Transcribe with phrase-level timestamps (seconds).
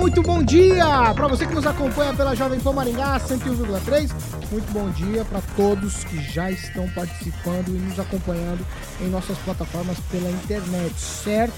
[0.00, 4.10] Muito bom dia para você que nos acompanha pela Jovem Pan Maringá 101,3.
[4.50, 8.64] Muito bom dia para todos que já estão participando e nos acompanhando
[8.98, 11.52] em nossas plataformas pela internet, certo?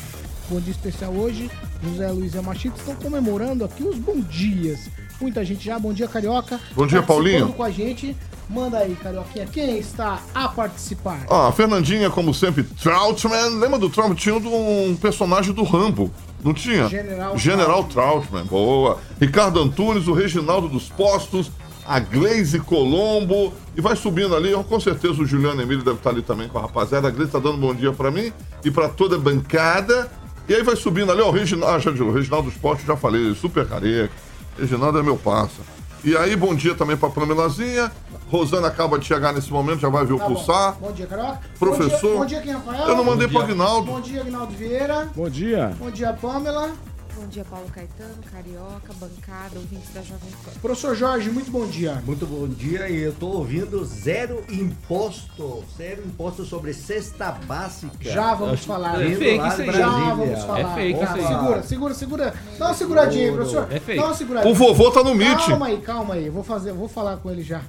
[0.51, 1.48] Bom dia especial hoje.
[1.84, 4.90] José Luiz e Machito estão comemorando aqui os bom dias.
[5.20, 5.79] Muita gente já.
[5.79, 6.59] Bom dia, Carioca.
[6.74, 7.52] Bom dia, Paulinho.
[7.52, 8.16] com a gente.
[8.48, 9.46] Manda aí, Carioquinha.
[9.46, 11.24] Quem está a participar?
[11.28, 13.59] Ó, a Fernandinha, como sempre, Troutman.
[13.59, 14.16] Lembra do Troutman?
[14.16, 16.10] Tinha um personagem do Rambo.
[16.43, 16.88] Não tinha?
[16.88, 18.45] General General Troutman.
[18.45, 18.98] Boa.
[19.20, 21.51] Ricardo Antunes, o Reginaldo dos Postos,
[21.87, 23.52] a Gleise Colombo.
[23.76, 26.63] E vai subindo ali, com certeza o Juliano Emílio deve estar ali também com a
[26.63, 27.09] rapaziada.
[27.09, 28.32] A Gleise tá dando bom dia pra mim
[28.65, 30.10] e pra toda a bancada.
[30.48, 32.96] E aí vai subindo ali, ó, o Reginaldo, ah, já, o Reginaldo dos Postos, já
[32.96, 34.13] falei, super careca.
[34.59, 35.63] Reginaldo é meu parça.
[36.04, 37.90] E aí, bom dia também pra Pamelazinha.
[38.28, 40.34] Rosana acaba de chegar nesse momento, já vai ver o Tá bom.
[40.34, 40.74] pulsar.
[40.80, 41.40] Bom dia, Carioca.
[41.58, 41.90] Professor.
[42.00, 42.88] Bom dia, bom dia quem, Rafael?
[42.88, 43.54] Eu não mandei Bom pro dia.
[43.54, 43.92] Aguinaldo.
[43.92, 45.10] Bom dia, Aguinaldo Vieira.
[45.14, 45.73] Bom dia.
[45.78, 46.70] Bom dia, Pamela.
[47.15, 50.51] Bom dia, Paulo Caetano, Carioca, bancada, ouvintes da Jovem Pan.
[50.60, 52.02] Professor Jorge, muito bom dia.
[52.07, 58.10] Muito bom dia e eu tô ouvindo zero imposto, zero imposto sobre cesta básica.
[58.10, 58.96] Já vamos falar.
[58.99, 59.73] Vindo fake isso aí.
[59.73, 60.60] Já vamos falar.
[60.60, 61.23] É fake isso aí.
[61.23, 62.35] Segura, segura, segura.
[62.59, 63.73] Dá uma seguradinha aí, professor.
[63.73, 64.00] É fake.
[64.00, 64.53] Dá uma seguradinha.
[64.53, 65.47] O vovô tá no Meet.
[65.47, 66.31] Calma aí, calma aí.
[66.31, 67.62] Vou fazer, vou falar com ele já.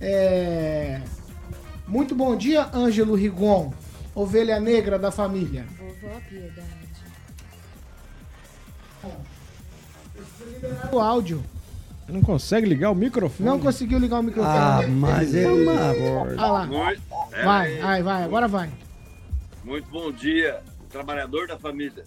[0.00, 1.00] É...
[1.86, 3.72] Muito bom dia, Ângelo Rigon,
[4.14, 5.66] ovelha negra da família.
[5.78, 6.84] Vovó Piedade.
[10.92, 11.42] O áudio.
[12.08, 13.48] Não consegue ligar o microfone?
[13.48, 14.54] Não conseguiu ligar o microfone.
[14.56, 15.66] Ah, mas ele.
[16.38, 16.68] Ah lá.
[17.32, 18.22] É, Vai, vai, vai.
[18.24, 18.70] Agora vai.
[19.64, 22.04] muito bom dia, trabalhador da família.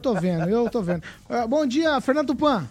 [0.00, 1.02] Tô vendo, eu tô vendo.
[1.28, 2.66] Ah, bom dia, Fernando Tupan.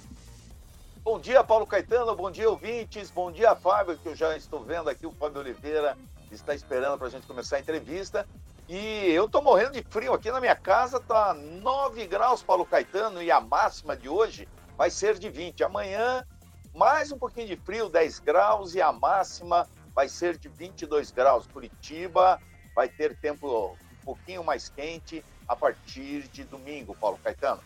[1.04, 2.16] Bom dia, Paulo Caetano.
[2.16, 3.12] Bom dia, ouvintes.
[3.12, 5.06] Bom dia, Fábio, que eu já estou vendo aqui.
[5.06, 5.96] O Fábio Oliveira
[6.32, 8.26] está esperando para a gente começar a entrevista.
[8.68, 11.00] E eu tô morrendo de frio aqui na minha casa.
[11.00, 14.48] Tá 9 graus, Paulo Caetano, e a máxima de hoje
[14.78, 15.64] vai ser de 20.
[15.64, 16.26] Amanhã,
[16.74, 21.46] mais um pouquinho de frio, 10 graus, e a máxima vai ser de 22 graus.
[21.48, 22.40] Curitiba
[22.76, 27.62] vai ter tempo um pouquinho mais quente a partir de domingo, Paulo Caetano.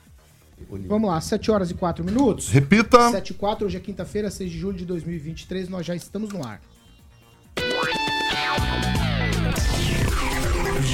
[0.87, 2.49] Vamos lá, 7 horas e 4 minutos.
[2.49, 3.11] Repita.
[3.11, 6.45] 7 e 4, hoje é quinta-feira, 6 de julho de 2023, nós já estamos no
[6.45, 6.59] ar.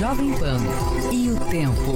[0.04, 0.58] Jovem Pan
[1.14, 1.94] e o tempo.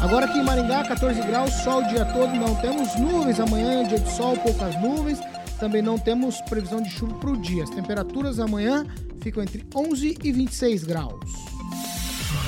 [0.00, 3.38] Agora aqui em Maringá, 14 graus, sol o dia todo, não temos nuvens.
[3.38, 5.20] Amanhã é dia de sol, poucas nuvens.
[5.60, 7.62] Também não temos previsão de chuva para o dia.
[7.62, 8.86] As temperaturas amanhã
[9.20, 11.30] ficam entre 11 e 26 graus.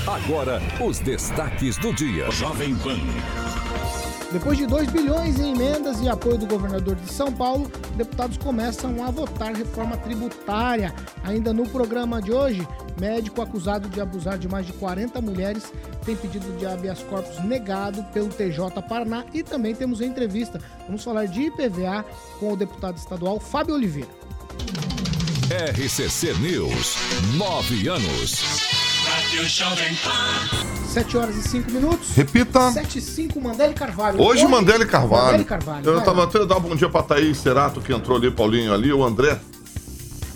[0.06, 2.30] Agora, os destaques do dia.
[2.30, 2.96] Jovem Pan.
[4.32, 9.04] Depois de 2 bilhões em emendas e apoio do governador de São Paulo, deputados começam
[9.04, 10.94] a votar reforma tributária.
[11.24, 12.66] Ainda no programa de hoje,
[13.00, 15.72] médico acusado de abusar de mais de 40 mulheres
[16.04, 20.60] tem pedido de habeas corpus negado pelo TJ Paraná e também temos entrevista.
[20.86, 22.04] Vamos falar de IPVA
[22.38, 24.10] com o deputado estadual Fábio Oliveira.
[25.50, 26.94] RCC News.
[27.36, 28.89] Nove anos.
[30.90, 32.10] 7 horas e 5 minutos.
[32.16, 32.72] Repita.
[32.72, 34.20] 7 e 5, Mandele Carvalho.
[34.20, 35.24] Hoje, Mandele Carvalho.
[35.24, 35.86] Mandele Carvalho.
[35.86, 38.72] Eu vai tava até dar um bom dia pra Thaís Cerato, que entrou ali, Paulinho,
[38.72, 39.38] ali, o André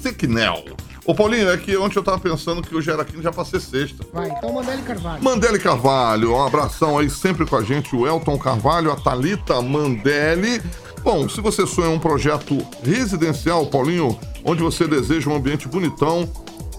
[0.03, 0.65] Ticknell.
[1.05, 3.61] Ô, Paulinho, é que ontem eu tava pensando que hoje era quinta já pra ser
[3.61, 4.07] sexta.
[4.13, 5.23] Vai, então Mandele Carvalho.
[5.23, 10.63] Mandele Carvalho, um abração aí sempre com a gente, o Elton Carvalho, a Thalita Mandele.
[11.03, 16.27] Bom, se você sonha um projeto residencial, Paulinho, onde você deseja um ambiente bonitão,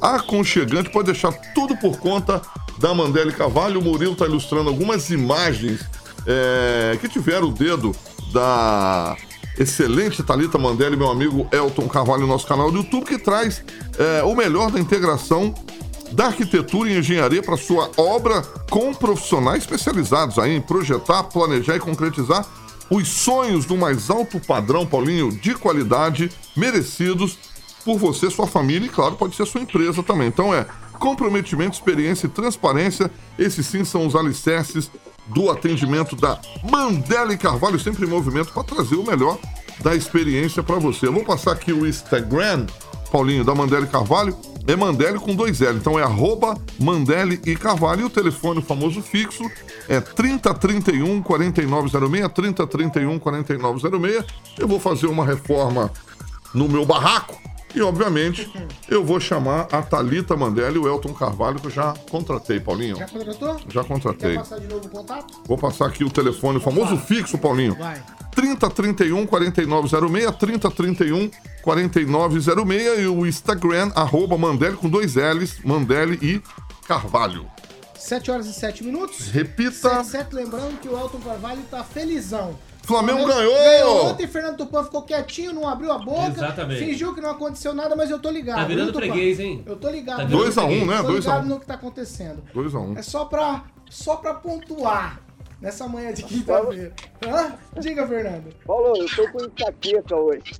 [0.05, 2.41] aconchegante, pode deixar tudo por conta
[2.77, 3.79] da Mandele Carvalho.
[3.79, 5.81] O Murilo está ilustrando algumas imagens
[6.27, 7.95] é, que tiveram o dedo
[8.31, 9.15] da
[9.57, 13.63] excelente Thalita Mandele, meu amigo Elton Carvalho, no nosso canal do YouTube, que traz
[13.97, 15.53] é, o melhor da integração
[16.11, 21.79] da arquitetura e engenharia para sua obra com profissionais especializados aí em projetar, planejar e
[21.79, 22.45] concretizar
[22.89, 27.37] os sonhos do mais alto padrão, Paulinho, de qualidade, merecidos
[27.85, 30.27] por você, sua família e, claro, pode ser sua empresa também.
[30.27, 30.65] Então é
[30.99, 33.11] comprometimento, experiência e transparência.
[33.37, 34.89] Esses sim são os alicerces
[35.27, 36.39] do atendimento da
[36.69, 39.37] Mandela Carvalho, sempre em movimento para trazer o melhor
[39.81, 41.07] da experiência para você.
[41.07, 42.65] Eu vou passar aqui o Instagram,
[43.11, 44.35] Paulinho, da Mandela Carvalho.
[44.67, 45.77] é Mandelli com dois L.
[45.77, 48.01] Então é arroba Mandelli e Carvalho.
[48.01, 49.43] E o telefone, o famoso fixo,
[49.87, 54.25] é 3031 4906, 3031 4906.
[54.57, 55.91] Eu vou fazer uma reforma
[56.53, 57.39] no meu barraco.
[57.75, 58.49] E, obviamente,
[58.87, 62.95] eu vou chamar a Thalita Mandelli e o Elton Carvalho, que eu já contratei, Paulinho.
[62.95, 63.59] Já contratou?
[63.67, 64.31] Já contratei.
[64.31, 65.41] Quer passar de novo o contato?
[65.45, 67.75] Vou passar aqui o telefone, o famoso fixo, Paulinho.
[67.75, 68.01] Vai.
[68.31, 71.29] 3031 4906, 3031
[71.61, 76.41] 4906 e o Instagram, arroba Mandelli com dois L's, Mandelli e
[76.87, 77.45] Carvalho.
[77.97, 79.29] 7 horas e 7 minutos.
[79.29, 80.03] Repita.
[80.03, 82.57] 7, 7, lembrando que o Elton Carvalho tá felizão.
[82.85, 84.05] Flamengo Flamengo ganhou!
[84.07, 86.27] Ontem Fernando Tupan ficou quietinho, não abriu a boca.
[86.27, 86.85] Exatamente.
[86.85, 88.57] Fingiu que não aconteceu nada, mas eu tô ligado.
[88.57, 89.63] Tá virando freguês, hein?
[89.65, 90.17] Eu tô ligado.
[90.19, 90.87] Tá virando 2 a 1 freguês.
[90.87, 90.97] né?
[90.97, 92.43] Tô 2 a ligado 1 no que tá acontecendo.
[92.53, 95.19] 2 a 1 É só pra, só pra pontuar
[95.59, 96.93] nessa manhã de quinta-feira.
[97.25, 97.55] Hã?
[97.79, 98.53] Diga, Fernando.
[98.65, 100.53] Paulo, eu tô com enxaqueca hoje.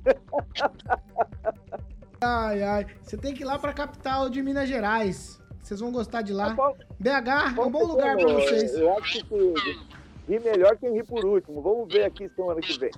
[2.20, 2.86] Ai, ai.
[3.02, 5.40] Você tem que ir lá pra capital de Minas Gerais.
[5.62, 6.56] Vocês vão gostar de lá.
[6.98, 8.74] BH é um bom lugar pra vocês.
[8.74, 9.54] Eu acho que
[10.28, 11.62] ri melhor quem ri por último.
[11.62, 12.90] Vamos ver aqui semana que vem.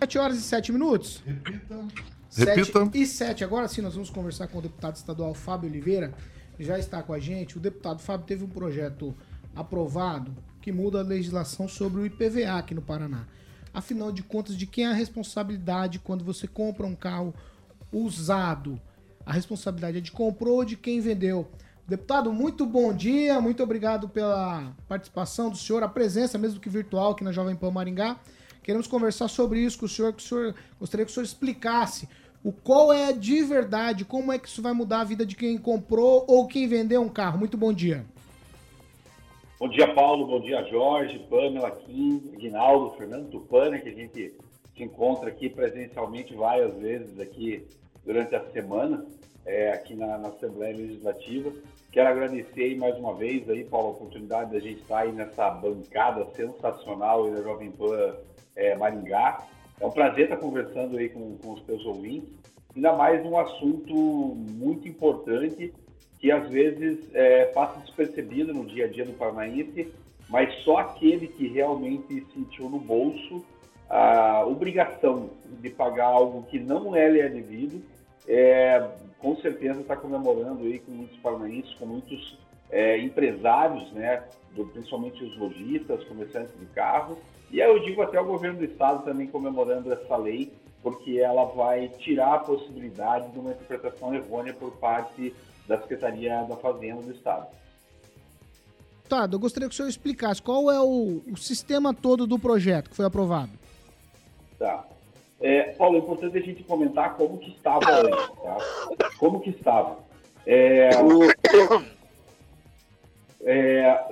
[0.00, 1.22] 7 horas e 7 minutos.
[1.24, 1.86] Repita.
[2.28, 3.44] 7 e 7.
[3.44, 6.12] Agora sim, nós vamos conversar com o deputado estadual Fábio Oliveira.
[6.58, 7.56] Já está com a gente.
[7.56, 9.14] O deputado Fábio teve um projeto
[9.54, 13.26] aprovado que muda a legislação sobre o IPVA aqui no Paraná.
[13.74, 17.34] Afinal de contas, de quem é a responsabilidade quando você compra um carro
[17.92, 18.80] usado?
[19.24, 21.48] A responsabilidade é de comprou ou de quem vendeu?
[21.86, 27.10] Deputado, muito bom dia, muito obrigado pela participação do senhor, a presença, mesmo que virtual,
[27.10, 28.18] aqui na Jovem Pan Maringá.
[28.62, 32.08] Queremos conversar sobre isso com o senhor, que o senhor gostaria que o senhor explicasse
[32.44, 35.58] o qual é de verdade, como é que isso vai mudar a vida de quem
[35.58, 37.38] comprou ou quem vendeu um carro.
[37.38, 38.04] Muito bom dia.
[39.58, 40.26] Bom dia, Paulo.
[40.26, 44.34] Bom dia, Jorge, Pamela, Kim, Guinaldo, Fernando Tupana, que a gente
[44.76, 47.64] se encontra aqui presencialmente várias vezes aqui
[48.04, 49.06] durante a semana,
[49.46, 51.52] é, aqui na, na, Assembleia Legislativa.
[51.90, 56.26] Quero agradecer mais uma vez aí, Paulo, a oportunidade da gente estar aí nessa bancada
[56.34, 58.14] sensacional da Jovem Pan
[58.56, 59.46] é, Maringá.
[59.80, 62.30] É um prazer estar conversando aí com, com os teus ouvintes,
[62.74, 65.72] ainda mais um assunto muito importante
[66.18, 69.92] que às vezes é, passa despercebido no dia a dia do paranaense,
[70.28, 73.44] mas só aquele que realmente sentiu no bolso
[73.90, 75.30] a obrigação
[75.60, 77.82] de pagar algo que não é lhe é devido,
[78.26, 78.88] é,
[79.22, 82.36] com certeza está comemorando aí com muitos paranaenses, com muitos
[82.70, 84.24] é, empresários, né,
[84.54, 87.16] do, principalmente os lojistas, comerciantes de carro,
[87.50, 90.52] e aí eu digo até o governo do estado também comemorando essa lei,
[90.82, 95.32] porque ela vai tirar a possibilidade de uma interpretação errônea por parte
[95.68, 97.46] da Secretaria da Fazenda do Estado.
[99.12, 102.88] Deputado, eu gostaria que o senhor explicasse qual é o, o sistema todo do projeto
[102.88, 103.52] que foi aprovado.
[104.58, 104.86] Tá.
[105.42, 108.58] É, Paulo, é importante a gente comentar como que estava antes, tá?
[109.18, 109.98] Como que estava.
[110.46, 110.90] É,
[113.44, 114.06] é,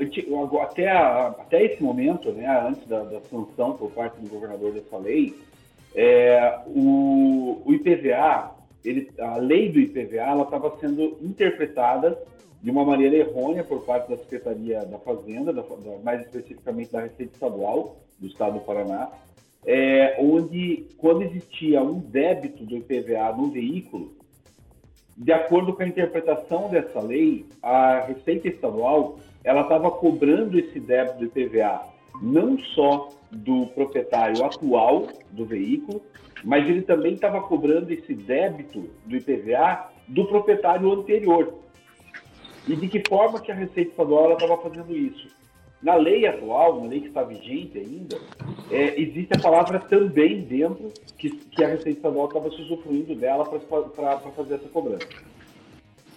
[0.61, 5.35] até, até esse momento, né, antes da, da, sanção por parte do governador dessa lei,
[5.95, 8.51] é, o, o, IPVA,
[8.85, 12.21] ele, a lei do IPVA, estava sendo interpretada
[12.61, 17.03] de uma maneira errônea por parte da Secretaria da Fazenda, da, da, mais especificamente da
[17.03, 19.11] Receita Estadual do Estado do Paraná,
[19.67, 24.13] é, onde quando existia um débito do IPVA no veículo,
[25.17, 31.19] de acordo com a interpretação dessa lei, a Receita Estadual ela estava cobrando esse débito
[31.19, 31.83] do IPVA
[32.21, 36.03] não só do proprietário atual do veículo,
[36.45, 41.55] mas ele também estava cobrando esse débito do IPVA do proprietário anterior.
[42.67, 45.29] E de que forma que a Receita Estadual estava fazendo isso?
[45.83, 48.19] Na lei atual, na lei que está vigente ainda,
[48.71, 53.45] é, existe a palavra também dentro, que, que a Receita Estadual estava se usufruindo dela
[53.47, 55.09] para fazer essa cobrança.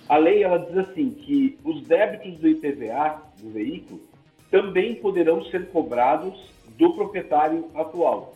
[0.10, 4.02] A lei ela diz assim que os débitos do IPVA do veículo
[4.52, 8.34] também poderão ser cobrados do proprietário atual.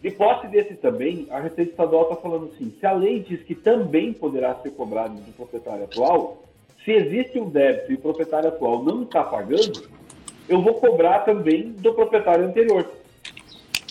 [0.00, 3.54] De posse desse também, a Receita Estadual está falando assim: se a lei diz que
[3.54, 6.42] também poderá ser cobrado do proprietário atual,
[6.84, 9.88] se existe um débito e o proprietário atual não está pagando,
[10.48, 12.88] eu vou cobrar também do proprietário anterior.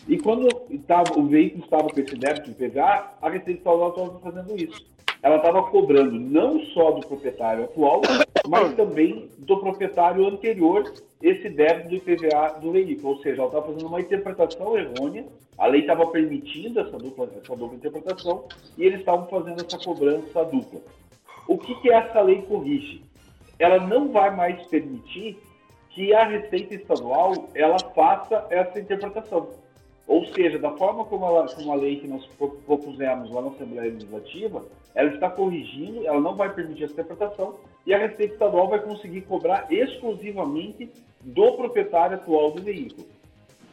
[0.07, 0.47] E quando
[0.85, 4.85] tava, o veículo estava com esse débito de IPVA, a Receita Estadual estava fazendo isso.
[5.21, 8.01] Ela estava cobrando não só do proprietário atual,
[8.47, 13.13] mas também do proprietário anterior esse débito do IPVA do veículo.
[13.13, 15.25] Ou seja, ela estava fazendo uma interpretação errônea,
[15.57, 18.43] a lei estava permitindo essa dupla, essa dupla interpretação,
[18.77, 20.81] e eles estavam fazendo essa cobrança dupla.
[21.47, 23.01] O que, que essa lei corrige?
[23.57, 25.37] Ela não vai mais permitir
[25.93, 29.49] que a Receita Estadual ela faça essa interpretação.
[30.07, 33.49] Ou seja, da forma como, ela, como a lei que nós pro- propusemos lá na
[33.49, 38.67] Assembleia Legislativa, ela está corrigindo, ela não vai permitir essa interpretação e a Receita Estadual
[38.67, 40.89] vai conseguir cobrar exclusivamente
[41.21, 43.07] do proprietário atual do veículo.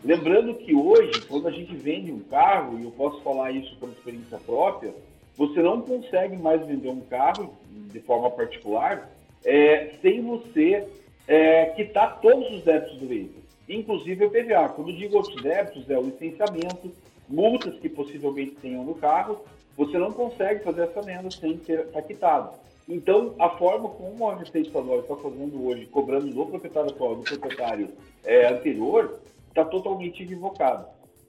[0.05, 3.89] Lembrando que hoje, quando a gente vende um carro, e eu posso falar isso por
[3.91, 4.95] experiência própria,
[5.37, 9.11] você não consegue mais vender um carro de forma particular
[9.45, 10.87] é, sem você
[11.31, 14.69] é, quitar todos os débitos do veículo, inclusive o PVA.
[14.71, 16.91] Quando eu digo outros débitos, é o licenciamento,
[17.29, 19.41] multas que possivelmente tenham no carro,
[19.77, 22.51] você não consegue fazer essa venda sem ter estar quitado.
[22.89, 27.23] Então, a forma como a Receita Estadual está fazendo hoje, cobrando do proprietário atual do
[27.23, 27.89] proprietário
[28.25, 30.87] é, anterior, está totalmente equivocado.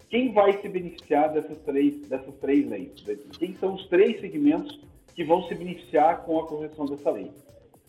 [0.10, 2.92] Quem vai se beneficiar dessas três, dessas três leis?
[3.38, 4.80] Quem são os três segmentos
[5.14, 7.32] que vão se beneficiar com a correção dessa lei?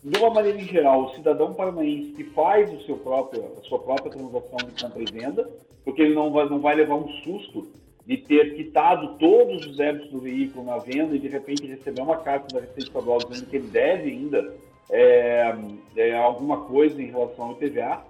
[0.03, 4.11] De uma maneira geral, o cidadão paranaense que faz o seu próprio, a sua própria
[4.11, 5.49] transação de compra e venda,
[5.85, 7.71] porque ele não vai, não vai levar um susto
[8.05, 12.17] de ter quitado todos os débitos do veículo na venda e de repente receber uma
[12.17, 14.53] carta da Receita Estadual dizendo que ele deve ainda
[14.89, 15.55] é,
[15.95, 18.05] é, alguma coisa em relação ao IPVA.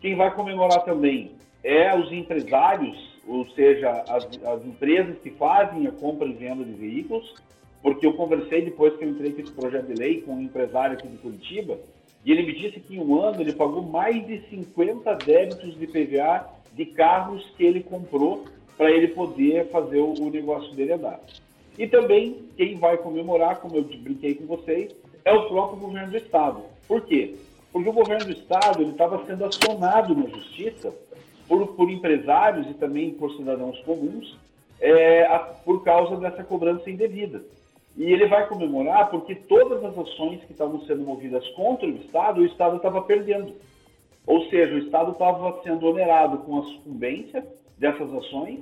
[0.00, 5.92] Quem vai comemorar também é os empresários, ou seja, as, as empresas que fazem a
[5.92, 7.36] compra e venda de veículos,
[7.82, 10.94] porque eu conversei depois que eu entrei com esse projeto de lei com um empresário
[10.96, 11.78] aqui de Curitiba,
[12.24, 15.86] e ele me disse que em um ano ele pagou mais de 50 débitos de
[15.86, 18.44] PVA de carros que ele comprou
[18.76, 21.20] para ele poder fazer o, negócio dele andar.
[21.78, 24.94] E também, quem vai comemorar, como eu brinquei com vocês,
[25.24, 26.60] é o próprio governo do Estado.
[26.86, 27.36] Por quê?
[27.72, 30.92] Porque o governo do Estado estava sendo acionado na Justiça
[31.46, 34.36] por, por empresários e também por cidadãos comuns
[34.80, 37.42] é, a- por causa dessa cobrança indevida.
[37.98, 42.40] E ele vai comemorar porque todas as ações que estavam sendo movidas contra o Estado,
[42.40, 43.54] o Estado estava perdendo.
[44.24, 47.44] Ou seja, o Estado estava sendo onerado com a sucumbência
[47.76, 48.60] dessas ações,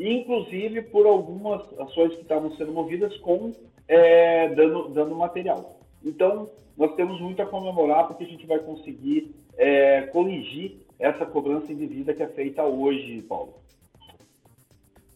[0.00, 3.52] inclusive por algumas ações que estavam sendo movidas com
[3.86, 5.78] é, dano, dano material.
[6.02, 11.70] Então, nós temos muito a comemorar porque a gente vai conseguir é, corrigir essa cobrança
[11.70, 13.52] indevida que é feita hoje, Paulo.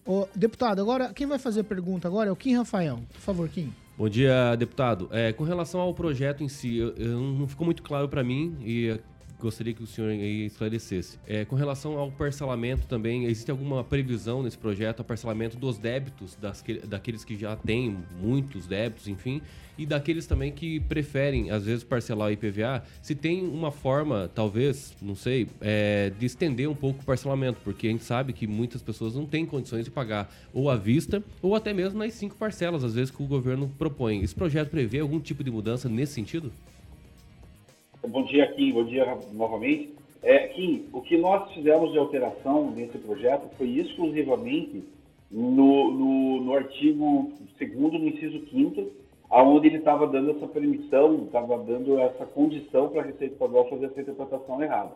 [0.04, 3.00] Ô, deputado, agora quem vai fazer a pergunta agora é o Kim Rafael.
[3.12, 3.72] Por favor, Kim.
[3.96, 5.08] Bom dia, deputado.
[5.12, 8.56] É, com relação ao projeto em si, eu, eu não ficou muito claro para mim
[8.62, 8.98] e
[9.42, 11.18] gostaria que o senhor esclarecesse.
[11.26, 16.36] É, com relação ao parcelamento também, existe alguma previsão nesse projeto, o parcelamento dos débitos
[16.40, 19.42] das, que- daqueles que já têm muitos débitos, enfim,
[19.76, 22.84] e daqueles também que preferem, às vezes, parcelar o IPVA?
[23.00, 27.88] Se tem uma forma, talvez, não sei, é, de estender um pouco o parcelamento, porque
[27.88, 31.54] a gente sabe que muitas pessoas não têm condições de pagar ou à vista ou
[31.56, 34.22] até mesmo nas cinco parcelas, às vezes, que o governo propõe.
[34.22, 36.52] Esse projeto prevê algum tipo de mudança nesse sentido?
[38.08, 38.72] Bom dia, Kim.
[38.72, 39.94] Bom dia novamente.
[40.22, 44.82] É, Kim, o que nós fizemos de alteração nesse projeto foi exclusivamente
[45.30, 48.90] no, no, no artigo 2 no inciso 5
[49.30, 53.86] aonde ele estava dando essa permissão, estava dando essa condição para a Receita Estadual fazer
[53.86, 54.90] essa interpretação errada.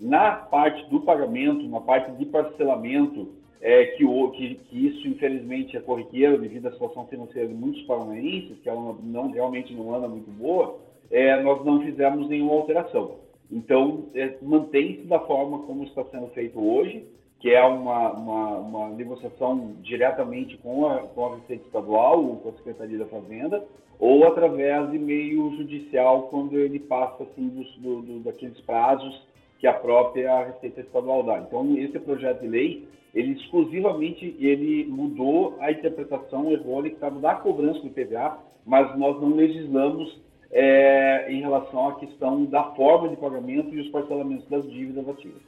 [0.00, 5.76] Na parte do pagamento, na parte de parcelamento, é, que, o, que, que isso infelizmente
[5.76, 10.08] é corriqueiro devido à situação financeira de muitos paranaenses, que ela não, realmente não anda
[10.08, 10.78] muito boa,
[11.14, 13.16] é, nós não fizemos nenhuma alteração.
[13.50, 17.04] Então, é, mantém-se da forma como está sendo feito hoje,
[17.38, 22.48] que é uma, uma, uma negociação diretamente com a, com a Receita Estadual ou com
[22.48, 23.62] a Secretaria da Fazenda,
[24.00, 29.22] ou através de meio judicial, quando ele passa assim, dos, do, do- daqueles prazos
[29.60, 31.38] que a própria Receita Estadual dá.
[31.38, 37.34] Então, esse projeto de lei, ele exclusivamente ele mudou a interpretação errônea que estava da
[37.36, 40.18] cobrança do IPVA, mas nós não legislamos
[40.56, 45.42] é, em relação à questão da forma de pagamento e os parcelamentos das dívidas ativas.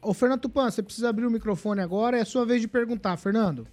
[0.00, 3.18] Ô, Fernando Tupan, você precisa abrir o microfone agora, é a sua vez de perguntar,
[3.18, 3.66] Fernando.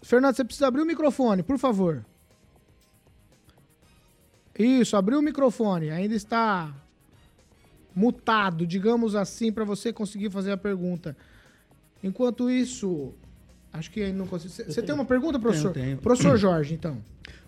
[0.00, 2.04] Fernando, você precisa abrir o microfone, por favor.
[4.56, 6.72] Isso, abriu o microfone, ainda está
[7.96, 11.16] mutado, digamos assim, para você conseguir fazer a pergunta.
[12.00, 13.12] Enquanto isso,
[13.74, 14.52] acho que ainda não consigo.
[14.52, 15.72] Você- tem uma pergunta, professor?
[15.72, 15.98] Tenho, tenho.
[15.98, 16.98] Professor Jorge, então.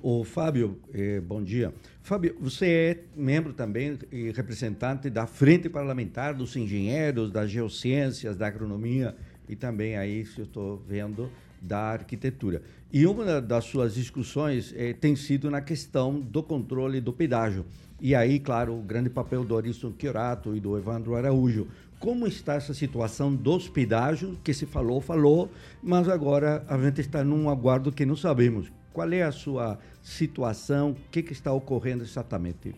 [0.02, 1.72] Ô, Fábio, eh, bom dia.
[2.02, 8.46] Fábio, você é membro também e representante da Frente Parlamentar dos Engenheiros, das Geociências, da
[8.46, 9.16] Agronomia
[9.48, 11.30] e também aí, se eu estou vendo,
[11.60, 12.62] da Arquitetura.
[12.92, 17.64] E uma da- das suas discussões eh, tem sido na questão do controle do pedágio.
[18.00, 21.66] E aí, claro, o grande papel do Ariston Chiorato e do Evandro Araújo.
[21.98, 25.48] Como está essa situação dos pedágios, que se falou, falou,
[25.82, 28.70] mas agora a gente está num aguardo que não sabemos.
[28.92, 30.90] Qual é a sua situação?
[30.90, 32.74] O que, que está ocorrendo exatamente?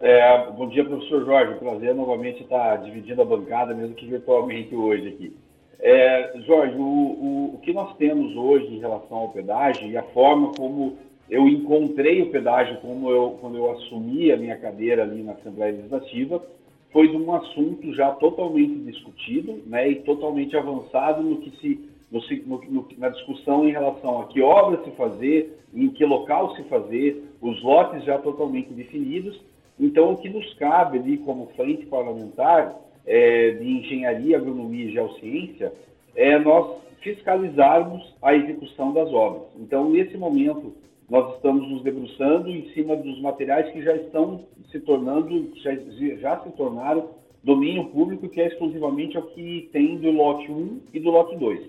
[0.00, 1.58] É, bom dia, professor Jorge.
[1.58, 5.36] Prazer novamente estar dividindo a bancada, mesmo que virtualmente hoje aqui.
[5.78, 10.02] É, Jorge, o, o, o, que nós temos hoje em relação ao pedágio e a
[10.02, 10.96] forma como
[11.28, 15.72] eu encontrei o pedágio como eu, quando eu assumi a minha cadeira ali na Assembleia
[15.72, 16.42] Legislativa
[16.92, 21.80] foi de um assunto já totalmente discutido né, e totalmente avançado no que se,
[22.10, 22.20] no,
[22.68, 27.24] no, na discussão em relação a que obra se fazer, em que local se fazer,
[27.40, 29.40] os lotes já totalmente definidos.
[29.78, 35.72] Então, o que nos cabe ali como frente parlamentar é, de engenharia, agronomia e geociência
[36.14, 39.44] é nós fiscalizarmos a execução das obras.
[39.58, 40.74] Então, nesse momento,
[41.10, 45.74] nós estamos nos debruçando em cima dos materiais que já estão se tornando, já,
[46.20, 47.08] já se tornaram
[47.42, 51.60] domínio público, que é exclusivamente o que tem do lote 1 e do lote 2.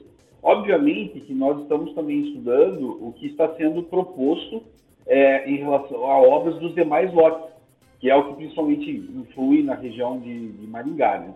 [0.44, 4.62] Obviamente que nós estamos também estudando o que está sendo proposto
[5.08, 7.52] é, em relação a obras dos demais lotes,
[8.00, 11.20] que é o que principalmente influi na região de, de Maringá.
[11.20, 11.34] Né?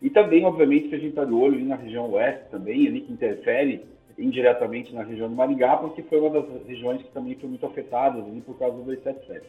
[0.00, 3.00] E também, obviamente, que a gente está de olho ali na região oeste também, ali
[3.02, 3.82] que interfere
[4.18, 8.18] indiretamente na região do Maringá, porque foi uma das regiões que também foi muito afetada
[8.18, 9.46] ali por causa do 277.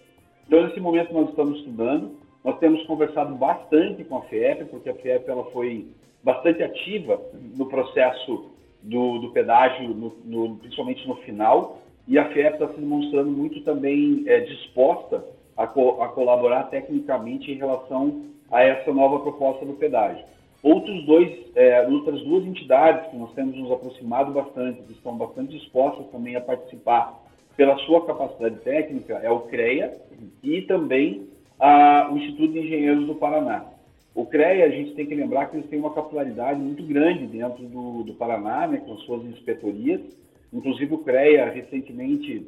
[0.47, 2.11] Então, nesse momento, nós estamos estudando,
[2.43, 5.87] nós temos conversado bastante com a FIEP, porque a FIEP ela foi
[6.23, 7.19] bastante ativa
[7.55, 8.49] no processo
[8.81, 13.61] do, do pedágio, no, no, principalmente no final, e a FIEP está se demonstrando muito
[13.61, 15.23] também é, disposta
[15.55, 20.23] a, co a colaborar tecnicamente em relação a essa nova proposta do pedágio.
[20.61, 25.57] Outros dois, é, outras duas entidades que nós temos nos aproximado bastante, que estão bastante
[25.57, 27.17] dispostas também a participar
[27.55, 29.97] pela sua capacidade técnica, é o CREA
[30.43, 31.27] e também
[31.59, 33.65] a, o Instituto de Engenheiros do Paraná.
[34.13, 37.63] O CREA, a gente tem que lembrar que eles têm uma capilaridade muito grande dentro
[37.63, 40.01] do, do Paraná, né, com suas inspetorias.
[40.51, 42.47] Inclusive, o CREA, recentemente,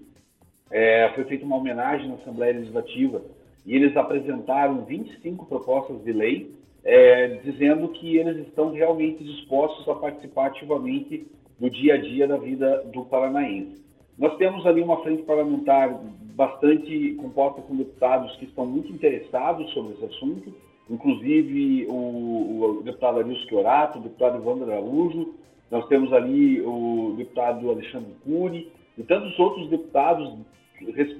[0.70, 3.22] é, foi feita uma homenagem na Assembleia Legislativa
[3.66, 6.52] e eles apresentaram 25 propostas de lei
[6.84, 11.28] é, dizendo que eles estão realmente dispostos a participar ativamente
[11.60, 13.82] do dia a dia da vida do paranaense.
[14.18, 16.00] Nós temos ali uma frente parlamentar
[16.36, 20.54] bastante composta com deputados que estão muito interessados sobre esse assunto,
[20.90, 25.36] inclusive o, o deputado Arilson Chiorato, o deputado Evandro Araújo,
[25.70, 30.38] nós temos ali o deputado Alexandre Cury e tantos outros deputados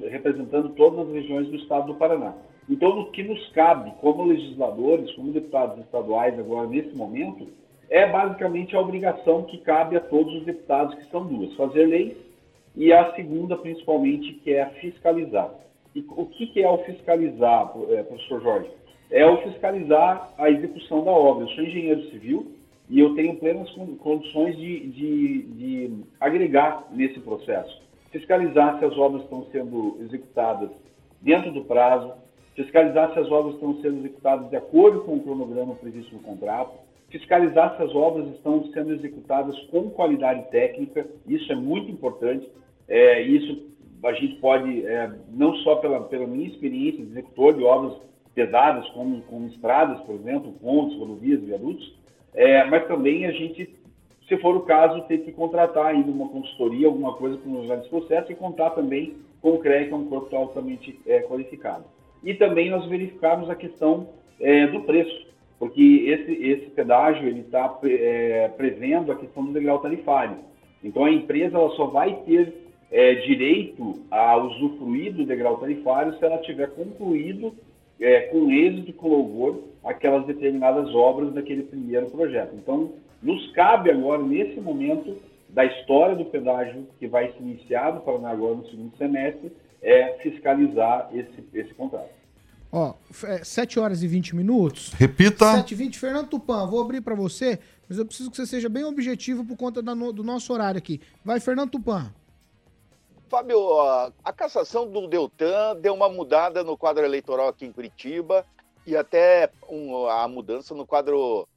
[0.10, 2.34] representando todas as regiões do estado do Paraná.
[2.70, 7.48] Então, o que nos cabe como legisladores, como deputados estaduais agora nesse momento,
[7.90, 12.16] é basicamente a obrigação que cabe a todos os deputados, que são duas, fazer leis
[12.76, 15.54] e a segunda, principalmente, que é fiscalizar.
[15.94, 18.70] E o que é o fiscalizar, é, professor Jorge?
[19.10, 21.44] É o fiscalizar a execução da obra.
[21.44, 22.54] Eu sou engenheiro civil
[22.90, 23.70] e eu tenho plenas
[24.00, 27.82] condições de, de, de agregar nesse processo.
[28.10, 30.70] Fiscalizar se as obras estão sendo executadas
[31.22, 32.14] dentro do prazo,
[32.56, 36.78] fiscalizar se as obras estão sendo executadas de acordo com o cronograma previsto no contrato,
[37.10, 42.48] fiscalizar se as obras estão sendo executadas com qualidade técnica, isso é muito importante,
[42.88, 43.70] é, isso
[44.04, 47.94] a gente pode, é, não só pela, pela minha experiência de executor de obras
[48.34, 51.96] pesadas, como, como estradas, por exemplo, pontes, rodovias, viadutos,
[52.34, 53.70] é, mas também a gente,
[54.28, 57.90] se for o caso, ter que contratar ainda uma consultoria, alguma coisa para nos esse
[57.90, 61.84] processo e contar também com o CREA, que é um corpo altamente é, qualificado
[62.24, 65.28] e também nós verificarmos a questão é, do preço,
[65.60, 70.38] porque esse, esse pedágio ele está é, prevendo a questão do degrau tarifário.
[70.84, 72.54] Então a empresa ela só vai ter
[72.92, 77.54] é, direito a usufruir do degrau tarifário se ela tiver concluído
[78.00, 82.56] é, com êxito e com louvor aquelas determinadas obras daquele primeiro projeto.
[82.56, 85.16] Então nos cabe agora nesse momento
[85.50, 91.10] da história do pedágio que vai se iniciar no agora no segundo semestre é fiscalizar
[91.14, 92.10] esse, esse contrato.
[92.72, 92.94] Ó,
[93.26, 94.94] é 7 horas e 20 minutos.
[94.94, 95.52] Repita.
[95.58, 96.00] 7 e 20.
[96.00, 99.58] Fernando Tupan, vou abrir para você, mas eu preciso que você seja bem objetivo por
[99.58, 101.02] conta da, do nosso horário aqui.
[101.26, 102.14] Vai, Fernando Tupan.
[103.28, 103.80] Fábio,
[104.24, 108.46] a cassação do Deltan deu uma mudada no quadro eleitoral aqui em Curitiba
[108.86, 111.48] e até um, a mudança no quadro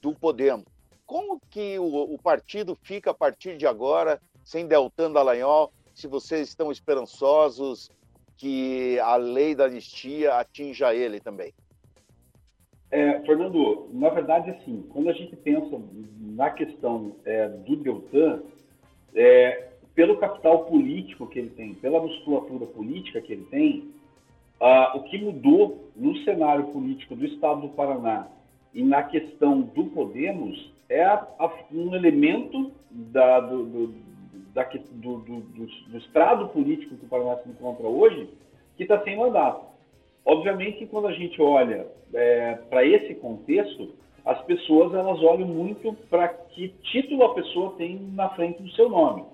[0.00, 0.64] do Podemos.
[1.06, 5.72] Como que o, o partido fica a partir de agora sem Deltan Dallagnol?
[5.94, 7.90] Se vocês estão esperançosos
[8.36, 11.52] que a lei da anistia atinja ele também.
[12.90, 15.80] É, Fernando, na verdade, assim, quando a gente pensa
[16.20, 18.42] na questão é, do Deltan,
[19.14, 23.94] é, pelo capital político que ele tem, pela musculatura política que ele tem,
[24.60, 28.28] ah, o que mudou no cenário político do Estado do Paraná
[28.72, 33.94] e na questão do Podemos é a, a, um elemento da, do, do,
[34.54, 38.30] daqui, do, do, do, do, estrado político que o Paraná se encontra hoje,
[38.76, 39.66] que está sem mandato.
[40.24, 43.92] Obviamente que quando a gente olha é, para esse contexto,
[44.24, 48.88] as pessoas elas olham muito para que título a pessoa tem na frente do seu
[48.88, 49.24] nome.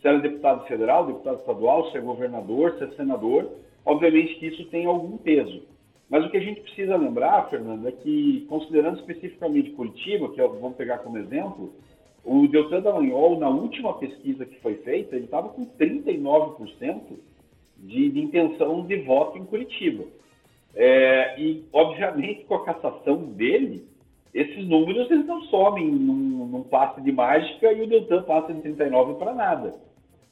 [0.00, 3.48] Se ela é deputado federal, deputado estadual, se é governador, se é senador,
[3.84, 5.62] obviamente que isso tem algum peso.
[6.08, 10.58] Mas o que a gente precisa lembrar, Fernando, é que, considerando especificamente Curitiba, que eu
[10.58, 11.72] vou pegar como exemplo,
[12.24, 17.00] o Deltan Dallagnol, na última pesquisa que foi feita, ele estava com 39%
[17.78, 20.04] de, de intenção de voto em Curitiba.
[20.74, 23.84] É, e, obviamente, com a cassação dele,
[24.32, 28.60] esses números eles não somem num, num passe de mágica e o Deltan passa de
[28.60, 29.74] 39 para nada.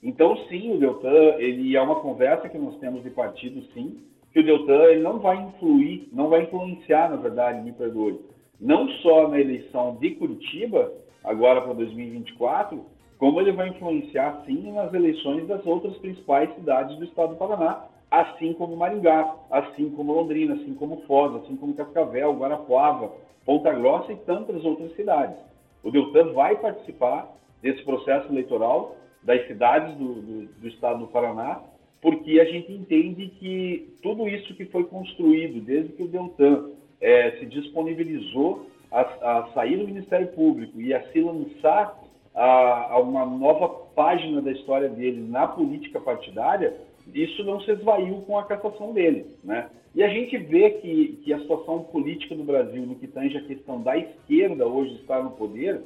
[0.03, 3.99] Então, sim, o Deltan, ele é uma conversa que nós temos de partido, sim,
[4.33, 8.21] que o Deltan ele não vai influir, não vai influenciar, na verdade, me perdoe,
[8.61, 10.93] não só na eleição de Curitiba,
[11.25, 12.85] agora para 2024,
[13.19, 17.85] como ele vai influenciar, sim, nas eleições das outras principais cidades do estado do Paraná,
[18.11, 23.13] assim como Maringá, assim como Londrina, assim como Foz, assim como Cascavel, Guarapuava,
[23.45, 25.37] Ponta Grossa e tantas outras cidades.
[25.83, 31.61] O Deltan vai participar desse processo eleitoral das cidades do, do, do estado do Paraná,
[32.01, 37.33] porque a gente entende que tudo isso que foi construído desde que o Deltan é,
[37.33, 41.99] se disponibilizou a, a, sair do Ministério Público e a se lançar
[42.35, 46.75] a, a, uma nova página da história dele na política partidária,
[47.15, 49.69] isso não se esvaiu com a cassação dele, né?
[49.95, 53.45] E a gente vê que, que a situação política do Brasil, no que tange a
[53.45, 55.81] questão da esquerda hoje estar no poder,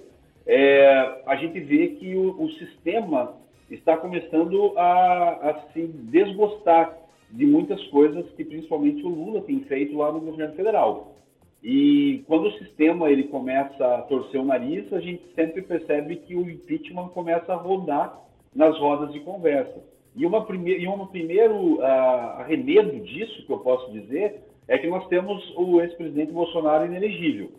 [0.46, 3.34] é, a gente vê que o, o sistema
[3.70, 6.98] está começando a, a, se desgostar
[7.30, 11.14] de muitas coisas que principalmente o Lula tem feito lá no governo federal.
[11.62, 16.34] E quando o sistema ele começa a torcer o nariz, a gente sempre percebe que
[16.34, 18.20] o impeachment começa a rodar
[18.54, 19.80] nas rodas de conversa.
[20.16, 21.84] E, uma prime e um primeiro uh,
[22.40, 27.50] arremedo disso, que eu posso dizer, é que nós temos o ex-presidente Bolsonaro inelegível.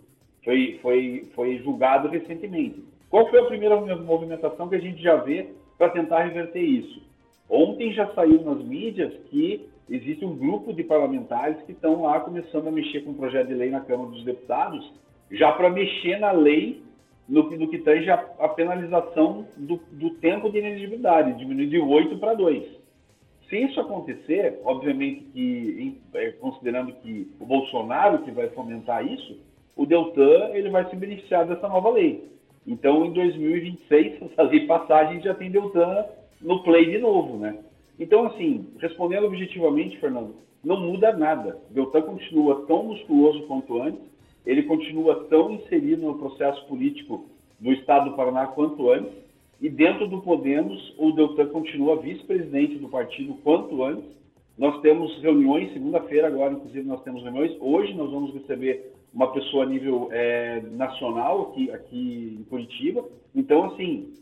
[0.43, 2.83] Foi, foi, foi julgado recentemente.
[3.09, 7.01] Qual foi a primeira movimentação que a gente já vê para tentar reverter isso?
[7.49, 12.67] Ontem já saiu nas mídias que existe um grupo de parlamentares que estão lá começando
[12.67, 14.91] a mexer com um projeto de lei na Câmara dos Deputados,
[15.31, 16.81] já para mexer na lei
[17.27, 22.17] no, no que tange a, a penalização do, do, tempo de inelegibilidade, diminuir de 8
[22.17, 22.63] para 2.
[23.49, 29.39] Se isso acontecer, obviamente que, é, considerando que o Bolsonaro que vai fomentar isso,
[29.75, 32.31] o Deltan ele vai se beneficiar dessa nova lei.
[32.65, 36.05] Então, em 2026, se a lei passar, a gente já tem Deltan
[36.41, 37.57] no play de novo, né?
[38.03, 41.57] Então, assim, respondendo objetivamente, Fernando, não muda nada.
[41.69, 44.01] Deltan continua tão musculoso quanto antes,
[44.45, 47.23] ele continua tão inserido no processo político
[47.57, 49.13] do Estado do Paraná quanto antes,
[49.61, 54.03] e dentro do Podemos, o Deltan continua vice-presidente do partido quanto antes.
[54.57, 57.55] Nós temos reuniões, segunda-feira agora, inclusive, nós temos reuniões.
[57.61, 63.05] Hoje nós vamos receber uma pessoa a nível é, nacional aqui, aqui em Curitiba.
[63.33, 64.13] Então, assim,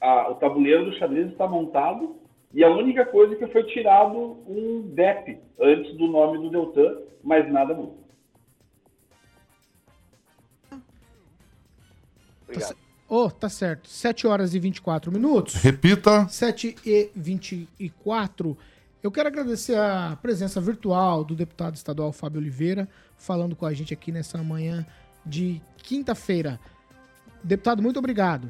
[0.00, 2.22] a, o tabuleiro do xadrez está montado
[2.54, 6.98] e a única coisa é que foi tirado um DEP antes do nome do Deltan,
[7.22, 8.04] mas nada muda.
[12.44, 12.76] Obrigado.
[13.08, 13.88] Oh, tá certo.
[13.88, 15.54] 7 horas e 24 minutos.
[15.56, 16.28] Repita.
[16.28, 18.56] 7 e 24.
[19.02, 23.92] Eu quero agradecer a presença virtual do deputado estadual Fábio Oliveira, falando com a gente
[23.92, 24.86] aqui nessa manhã
[25.26, 26.60] de quinta-feira.
[27.42, 28.48] Deputado, muito obrigado.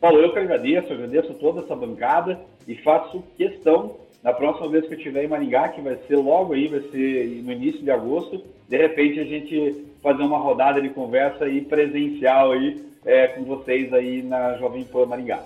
[0.00, 4.94] Paulo, eu que agradeço, agradeço toda essa bancada e faço questão, na próxima vez que
[4.94, 8.42] eu estiver em Maringá, que vai ser logo aí, vai ser no início de agosto,
[8.68, 13.92] de repente a gente fazer uma rodada de conversa aí presencial aí é, com vocês
[13.92, 15.42] aí na Jovem Pan Maringá.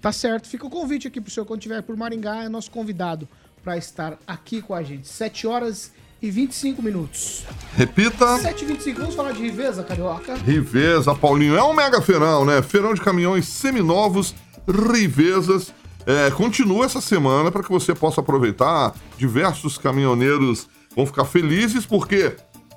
[0.00, 0.48] Tá certo.
[0.48, 3.28] Fica o convite aqui pro senhor quando estiver por Maringá, é nosso convidado
[3.62, 5.08] para estar aqui com a gente.
[5.08, 7.44] 7 horas e 25 minutos.
[7.76, 8.38] Repita.
[8.38, 10.34] 7h25, vamos falar de Riveza, Carioca?
[10.34, 11.56] Riveza, Paulinho.
[11.56, 12.60] É um mega feirão, né?
[12.62, 14.34] Feirão de caminhões seminovos,
[14.68, 15.72] Rivezas.
[16.06, 18.94] É, continua essa semana para que você possa aproveitar.
[19.16, 22.36] Diversos caminhoneiros vão ficar felizes porque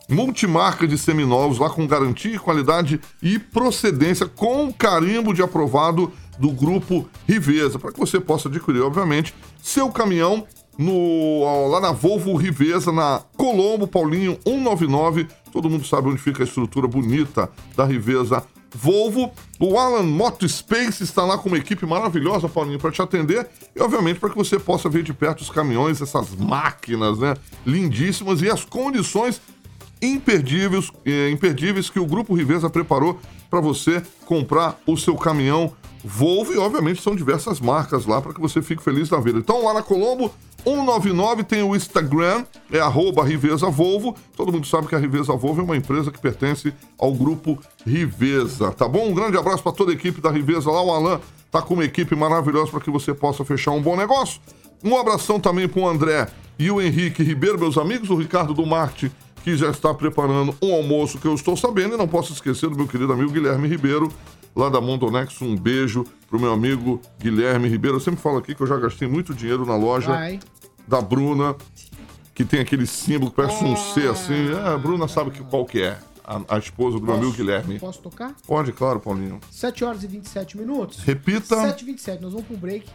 [0.09, 7.09] multimarca de seminovos lá com garantia, qualidade e procedência com carimbo de aprovado do grupo
[7.27, 10.45] Riveza, para que você possa adquirir, obviamente, seu caminhão
[10.77, 15.27] no, lá na Volvo Riveza, na Colombo Paulinho 199.
[15.51, 19.31] Todo mundo sabe onde fica a estrutura bonita da Riveza Volvo.
[19.59, 23.81] O Alan Moto Space está lá com uma equipe maravilhosa, Paulinho, para te atender e,
[23.81, 27.35] obviamente, para que você possa ver de perto os caminhões, essas máquinas, né?
[27.65, 29.41] Lindíssimas e as condições
[30.01, 36.53] imperdíveis, eh, imperdíveis que o Grupo Riveza preparou para você comprar o seu caminhão Volvo
[36.53, 39.39] e, obviamente, são diversas marcas lá para que você fique feliz da vida.
[39.39, 40.33] Então, lá na Colombo,
[40.67, 44.13] 199 tem o Instagram, é arroba Riveza Volvo.
[44.35, 48.71] Todo mundo sabe que a Riveza Volvo é uma empresa que pertence ao grupo Riveza,
[48.73, 49.07] tá bom?
[49.07, 50.81] Um grande abraço para toda a equipe da Riveza lá.
[50.83, 54.41] O Alan tá com uma equipe maravilhosa para que você possa fechar um bom negócio.
[54.83, 56.27] Um abração também para o André
[56.59, 59.09] e o Henrique Ribeiro, meus amigos, o Ricardo do Marte,
[59.45, 61.95] que já está preparando um almoço que eu estou sabendo.
[61.95, 64.11] E não posso esquecer do meu querido amigo Guilherme Ribeiro,
[64.53, 65.41] lá da Mondonex.
[65.41, 67.95] Um beijo pro meu amigo Guilherme Ribeiro.
[67.95, 70.39] Eu sempre falo aqui que eu já gastei muito dinheiro na loja Vai.
[70.87, 71.55] Da Bruna,
[72.33, 74.51] que tem aquele símbolo que parece um C assim.
[74.53, 75.99] É, a Bruna sabe que, qual que é.
[76.23, 77.79] A, a esposa do meu amigo Guilherme.
[77.79, 78.35] Posso tocar?
[78.45, 79.39] Pode, claro, Paulinho.
[79.49, 80.99] 7 horas e 27 minutos.
[80.99, 81.55] Repita.
[81.55, 82.85] 7 e 27 nós vamos pro break.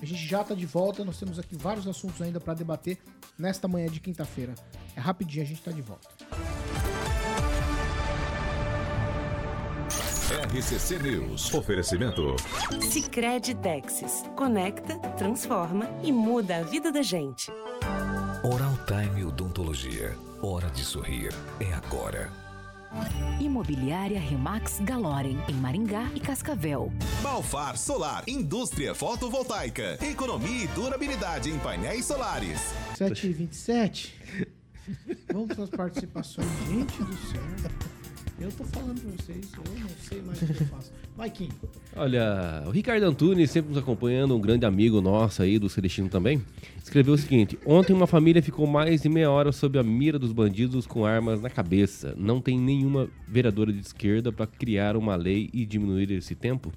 [0.00, 1.04] A gente já tá de volta.
[1.04, 2.98] Nós temos aqui vários assuntos ainda para debater
[3.38, 4.54] nesta manhã de quinta-feira.
[4.96, 6.08] É rapidinho, a gente tá de volta.
[10.30, 11.54] RCC News.
[11.54, 12.36] Oferecimento.
[12.82, 14.24] Sicredi Texas.
[14.36, 17.50] Conecta, transforma e muda a vida da gente.
[18.44, 20.14] Oral Time Odontologia.
[20.42, 21.32] Hora de sorrir.
[21.58, 22.30] É agora.
[23.40, 26.92] Imobiliária Remax Galorem, em Maringá e Cascavel.
[27.22, 32.60] Balfar Solar, indústria fotovoltaica, economia e durabilidade em painéis solares.
[32.96, 34.18] 7 e 27
[35.32, 36.48] Vamos para as participações.
[36.68, 37.97] Gente do céu.
[38.40, 40.92] Eu tô falando pra vocês, eu não sei mais o que eu faço.
[41.16, 41.48] Vai, Kim.
[41.96, 46.40] Olha, o Ricardo Antunes, sempre nos acompanhando, um grande amigo nosso aí, do Celestino também,
[46.80, 50.30] escreveu o seguinte: Ontem uma família ficou mais de meia hora sob a mira dos
[50.30, 52.14] bandidos com armas na cabeça.
[52.16, 56.72] Não tem nenhuma vereadora de esquerda para criar uma lei e diminuir esse tempo?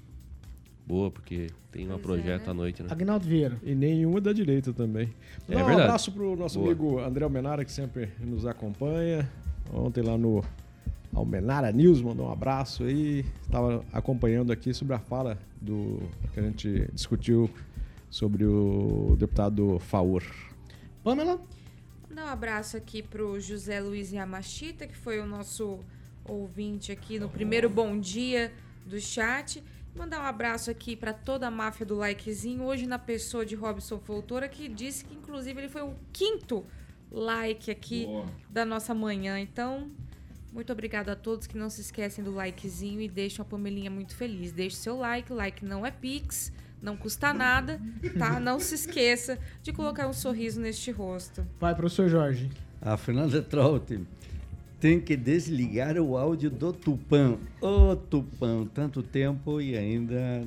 [0.84, 2.88] Boa, porque tem um projeto à noite, né?
[2.90, 3.56] Agnaldo Vieira.
[3.62, 5.10] E nenhuma da direita também.
[5.48, 5.80] É Dá um verdade.
[5.82, 6.72] abraço pro nosso Boa.
[6.72, 9.30] amigo André Almenara, que sempre nos acompanha.
[9.72, 10.42] Ontem lá no
[11.14, 13.24] Almenara News, mandou um abraço aí.
[13.42, 16.00] Estava acompanhando aqui sobre a fala do
[16.32, 17.50] que a gente discutiu
[18.10, 20.22] sobre o deputado Faur.
[21.04, 21.40] Pamela?
[22.08, 25.80] Mandar um abraço aqui pro José Luiz Yamashita, que foi o nosso
[26.24, 28.52] ouvinte aqui no primeiro bom dia
[28.86, 29.62] do chat.
[29.94, 33.98] Mandar um abraço aqui para toda a máfia do likezinho, hoje na pessoa de Robson
[33.98, 36.64] Foltora, que disse que inclusive ele foi o quinto
[37.10, 38.06] like aqui
[38.48, 39.38] da nossa manhã.
[39.38, 39.90] Então,
[40.52, 44.14] muito obrigado a todos que não se esquecem do likezinho e deixam a Pamelinha muito
[44.14, 44.52] feliz.
[44.52, 47.80] Deixe seu like, like não é pix, não custa nada,
[48.18, 48.38] tá?
[48.40, 51.46] Não se esqueça de colocar um sorriso neste rosto.
[51.60, 52.50] Vai, professor Jorge.
[52.80, 54.00] A Fernanda Trout
[54.80, 57.38] tem que desligar o áudio do Tupã.
[57.60, 60.44] Ô Tupã, tanto tempo e ainda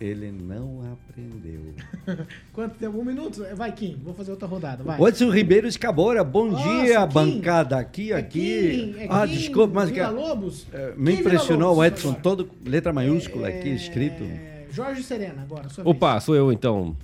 [0.00, 1.74] ele não aprendeu.
[2.52, 2.98] Quanto tempo?
[2.98, 3.42] Um minuto?
[3.54, 3.96] Vai, Kim.
[4.02, 4.82] Vou fazer outra rodada.
[4.82, 5.00] Vai.
[5.00, 7.12] Odson Ribeiro Escabora, bom Nossa, dia, Kim.
[7.14, 8.94] bancada aqui, aqui.
[8.94, 10.66] Kim, é ah, Kim desculpa, mas Vila Lobos?
[10.70, 12.22] Kim me Vila impressionou o Edson, agora.
[12.22, 14.22] todo letra maiúscula aqui escrito.
[14.22, 15.68] É, Jorge Serena, agora.
[15.68, 16.96] Sua Opa, sou eu então.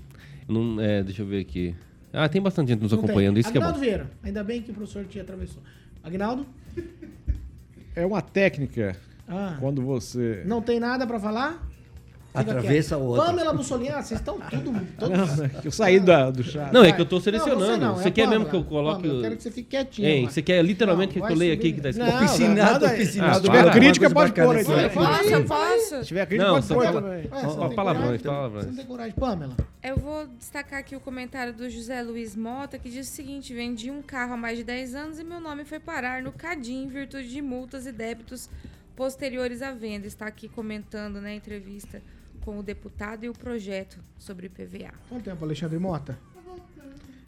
[0.49, 1.75] Não, é, deixa eu ver aqui.
[2.13, 3.01] Ah, tem bastante gente nos vez.
[3.01, 3.09] Tem.
[3.11, 3.85] acompanhando, isso que é Agnaldo bom.
[3.85, 4.11] Vieira.
[4.23, 5.63] Ainda bem que o professor te atravessou.
[6.05, 6.47] Agnaldo?
[7.95, 9.57] É uma técnica Ah.
[9.61, 10.43] quando você.
[10.45, 11.67] Não tem nada pra falar?
[12.35, 13.27] Atravessa o outro.
[13.27, 14.73] Pamela Mussolini, ah, vocês estão tudo...
[14.99, 16.73] todos- Não, é que eu saí da- do chat.
[16.73, 17.67] Não, é que eu tô selecionando.
[17.67, 18.51] Não, não, você é quer mesmo Pamela.
[18.51, 19.03] que eu coloque.
[19.03, 20.09] Pamela, o- eu quero que você fique quietinho.
[20.09, 22.11] Hein, você quer literalmente Não, que eu leia aqui que tá escrito?
[22.11, 23.35] Não, Oficinado, oficinado.
[23.37, 24.65] Se tiver crítica, pode pôr aí.
[25.33, 25.97] eu posso?
[26.01, 27.23] Se tiver crítica, Não, pode pôr também.
[27.23, 28.19] Você palavrões, coragem?
[28.21, 28.65] palavrões.
[28.65, 29.57] Você não tem coragem, Pamela?
[29.83, 33.91] Eu vou destacar aqui o comentário do José Luiz Mota, que diz o seguinte: vendi
[33.91, 36.89] um carro há mais de 10 anos e meu nome foi parar no Cadim em
[36.89, 38.49] virtude de multas e débitos
[38.97, 40.07] posteriores à venda.
[40.07, 42.01] Está aqui comentando na entrevista
[42.45, 44.93] com o deputado e o projeto sobre IPVA.
[45.09, 46.19] Quanto tempo, Alexandre Mota?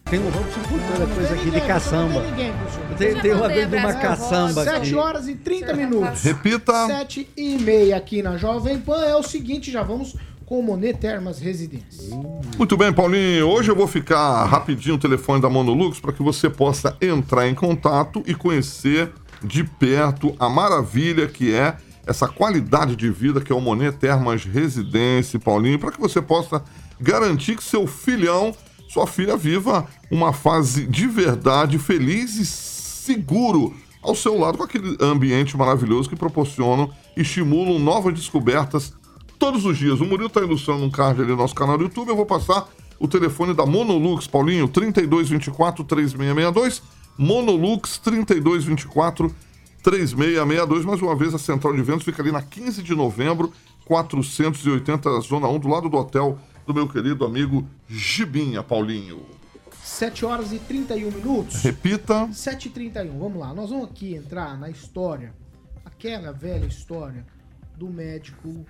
[0.05, 2.15] Tem um Não, Cultura, não coisa aqui de ninguém, caçamba.
[2.15, 2.97] Não tem ninguém, professor.
[2.99, 4.71] Tem, tem uma vez de uma caçamba aqui.
[4.71, 6.23] 7 horas e 30 Senhor minutos.
[6.23, 6.87] Repita.
[6.87, 9.03] 7 e meia aqui na Jovem Pan.
[9.03, 12.15] É o seguinte, já vamos com o Monet Termas Residência.
[12.59, 13.49] Muito bem, Paulinho.
[13.49, 17.55] Hoje eu vou ficar rapidinho o telefone da Monolux para que você possa entrar em
[17.55, 19.11] contato e conhecer
[19.43, 24.45] de perto a maravilha que é essa qualidade de vida que é o Monet Termas
[24.45, 26.63] Residência, Paulinho, para que você possa
[27.01, 28.55] garantir que seu filhão,
[28.89, 34.97] sua filha viva uma fase de verdade feliz e seguro ao seu lado com aquele
[35.01, 38.93] ambiente maravilhoso que proporcionam e estimulam novas descobertas
[39.39, 40.01] todos os dias.
[40.01, 42.09] O Murilo está ilustrando um card ali no nosso canal do YouTube.
[42.09, 46.83] Eu vou passar o telefone da Monolux, Paulinho, 3224-3662.
[47.17, 48.01] Monolux
[49.85, 50.85] 3224-3662.
[50.85, 53.53] Mais uma vez, a central de vendas fica ali na 15 de novembro,
[53.85, 59.23] 480, Zona 1, do lado do hotel do meu querido amigo Gibinha, Paulinho.
[59.83, 61.63] 7 horas e 31 minutos.
[61.63, 62.33] Repita.
[62.33, 63.53] 7 e 31 vamos lá.
[63.53, 65.35] Nós vamos aqui entrar na história,
[65.85, 67.27] aquela velha história
[67.77, 68.65] do médico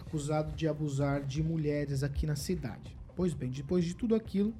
[0.00, 2.96] acusado de abusar de mulheres aqui na cidade.
[3.14, 4.52] Pois bem, depois de tudo aquilo,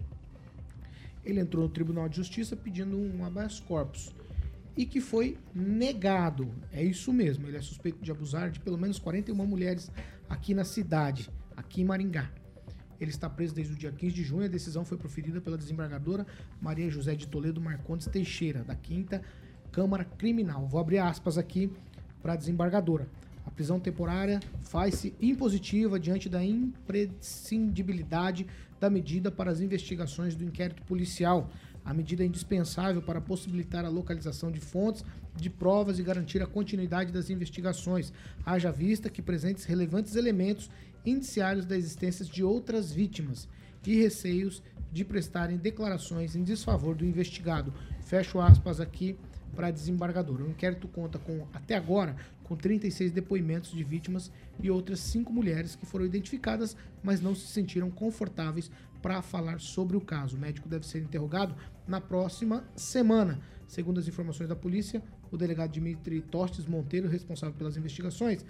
[1.24, 4.14] Ele entrou no Tribunal de Justiça pedindo um habeas corpus
[4.76, 6.52] e que foi negado.
[6.72, 9.90] É isso mesmo, ele é suspeito de abusar de pelo menos 41 mulheres
[10.28, 12.30] aqui na cidade, aqui em Maringá.
[13.00, 14.44] Ele está preso desde o dia 15 de junho.
[14.44, 16.24] A decisão foi proferida pela desembargadora
[16.60, 19.20] Maria José de Toledo Marcondes Teixeira, da 5
[19.72, 20.68] Câmara Criminal.
[20.68, 21.68] Vou abrir aspas aqui
[22.22, 23.08] para a desembargadora.
[23.44, 28.46] A prisão temporária faz-se impositiva diante da imprescindibilidade
[28.78, 31.50] da medida para as investigações do inquérito policial.
[31.84, 36.46] A medida é indispensável para possibilitar a localização de fontes de provas e garantir a
[36.46, 38.12] continuidade das investigações,
[38.44, 40.70] haja vista que presentes relevantes elementos
[41.04, 43.48] indiciários da existência de outras vítimas
[43.86, 47.72] e receios de prestarem declarações em desfavor do investigado.
[48.02, 49.16] Fecho aspas aqui
[49.56, 50.44] para a desembargadora.
[50.44, 55.74] O inquérito conta com, até agora, com 36 depoimentos de vítimas e outras cinco mulheres
[55.74, 58.70] que foram identificadas, mas não se sentiram confortáveis
[59.02, 60.36] para falar sobre o caso.
[60.36, 61.54] O médico deve ser interrogado
[61.86, 63.40] na próxima semana.
[63.66, 68.44] Segundo as informações da polícia, o delegado Dimitri Tostes Monteiro, responsável pelas investigações,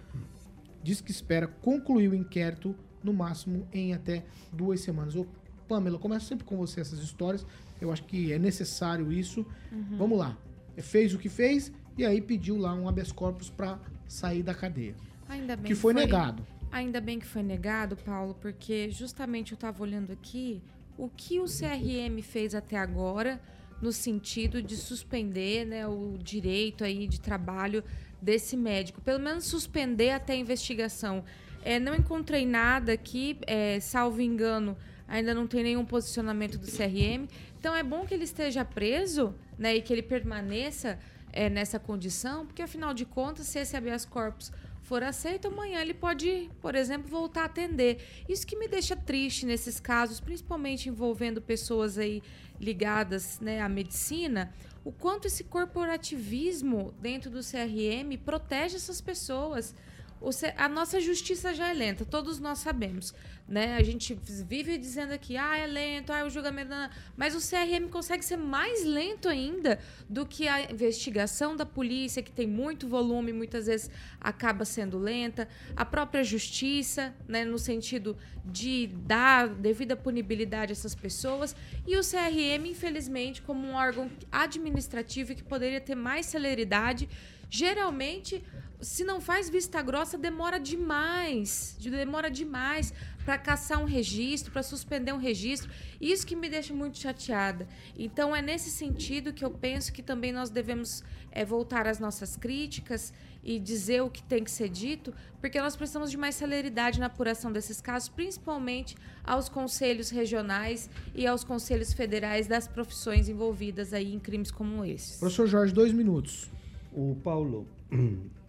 [0.83, 5.17] diz que espera concluir o inquérito no máximo em até duas semanas.
[5.17, 5.27] Ô,
[5.67, 7.47] Pamela, começo sempre com você essas histórias.
[7.81, 9.47] Eu acho que é necessário isso.
[9.73, 9.97] Uhum.
[9.97, 10.37] Vamos lá.
[10.77, 14.95] Fez o que fez e aí pediu lá um habeas corpus para sair da cadeia.
[15.29, 16.45] Ainda bem que foi, negado.
[16.73, 20.63] Ainda bem que foi negado, Paulo, porque justamente eu estava olhando aqui
[20.97, 23.39] o que o CRM fez até agora
[23.83, 27.85] no sentido de suspender né, o direito aí de trabalho
[28.23, 31.23] desse médico, pelo menos suspender até a investigação.
[31.63, 34.75] É, não encontrei nada aqui, é, salvo engano,
[35.07, 37.29] ainda não tem nenhum posicionamento do CRM.
[37.61, 40.99] Então é bom que ele esteja preso né, e que ele permaneça
[41.33, 44.51] é, nessa condição, porque afinal de contas, se esse habeas corpus
[44.83, 48.05] for aceito, amanhã ele pode, por exemplo, voltar a atender.
[48.29, 52.23] Isso que me deixa triste nesses casos, principalmente envolvendo pessoas aí
[52.61, 54.53] ligadas né, à medicina,
[54.85, 59.75] o quanto esse corporativismo dentro do CRM protege essas pessoas.
[60.57, 63.15] A nossa justiça já é lenta, todos nós sabemos.
[63.49, 63.77] Né?
[63.77, 64.15] A gente
[64.47, 66.71] vive dizendo aqui, ah, é lento, ah, o julgamento.
[67.17, 72.31] Mas o CRM consegue ser mais lento ainda do que a investigação da polícia, que
[72.31, 75.49] tem muito volume, muitas vezes acaba sendo lenta.
[75.77, 81.55] A própria justiça, né, no sentido de dar devida punibilidade a essas pessoas.
[81.87, 87.09] E o CRM, infelizmente, como um órgão administrativo que poderia ter mais celeridade,
[87.51, 88.43] geralmente
[88.83, 91.77] se não faz vista grossa, demora demais.
[91.81, 92.93] Demora demais
[93.25, 95.71] para caçar um registro, para suspender um registro.
[96.01, 97.69] Isso que me deixa muito chateada.
[97.97, 102.37] Então, é nesse sentido que eu penso que também nós devemos é, voltar às nossas
[102.37, 103.15] críticas
[103.45, 107.07] e dizer o que tem que ser dito, porque nós precisamos de mais celeridade na
[107.07, 114.13] apuração desses casos, principalmente aos conselhos regionais e aos conselhos federais das profissões envolvidas aí
[114.13, 115.19] em crimes como esses.
[115.19, 116.51] Professor Jorge, dois minutos.
[116.93, 117.67] O Paulo,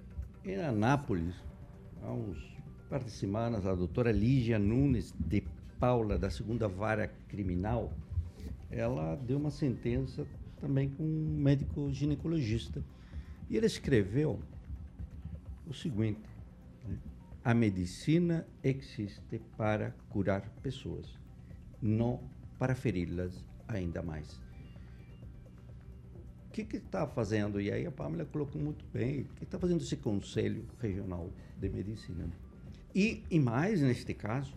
[0.45, 1.35] em Anápolis,
[2.01, 2.37] há uns
[2.89, 5.41] par de semanas, a doutora Lígia Nunes de
[5.79, 7.93] Paula, da segunda vara criminal,
[8.69, 10.25] ela deu uma sentença
[10.59, 12.83] também com um médico ginecologista.
[13.49, 14.39] E ele escreveu
[15.65, 16.21] o seguinte:
[16.87, 16.97] né?
[17.43, 21.07] a medicina existe para curar pessoas,
[21.81, 22.19] não
[22.59, 24.42] para feri-las ainda mais
[26.53, 27.59] que que está fazendo?
[27.59, 31.67] E aí a Pamela colocou muito bem, o que está fazendo esse Conselho Regional de
[31.67, 32.29] Medicina?
[32.93, 34.53] E, e mais neste caso,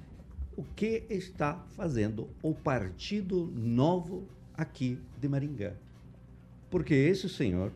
[0.55, 5.73] o que está fazendo o Partido Novo aqui de Maringá?
[6.69, 7.73] Porque esse senhor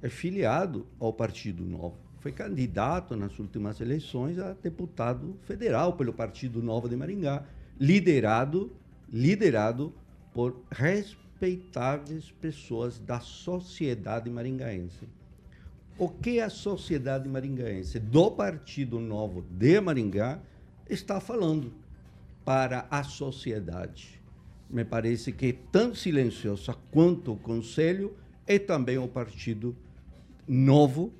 [0.00, 1.98] é filiado ao Partido Novo.
[2.20, 7.44] Foi candidato nas últimas eleições a deputado federal pelo Partido Novo de Maringá,
[7.78, 8.72] liderado,
[9.12, 9.92] liderado
[10.32, 10.62] por
[11.40, 15.08] respeitáveis pessoas da sociedade maringaense.
[15.98, 20.38] O que a sociedade maringaense do Partido Novo de Maringá
[20.88, 21.72] está falando
[22.44, 24.20] para a sociedade?
[24.68, 28.14] Me parece que tão silenciosa quanto o Conselho
[28.46, 29.74] e também o Partido
[30.46, 31.12] Novo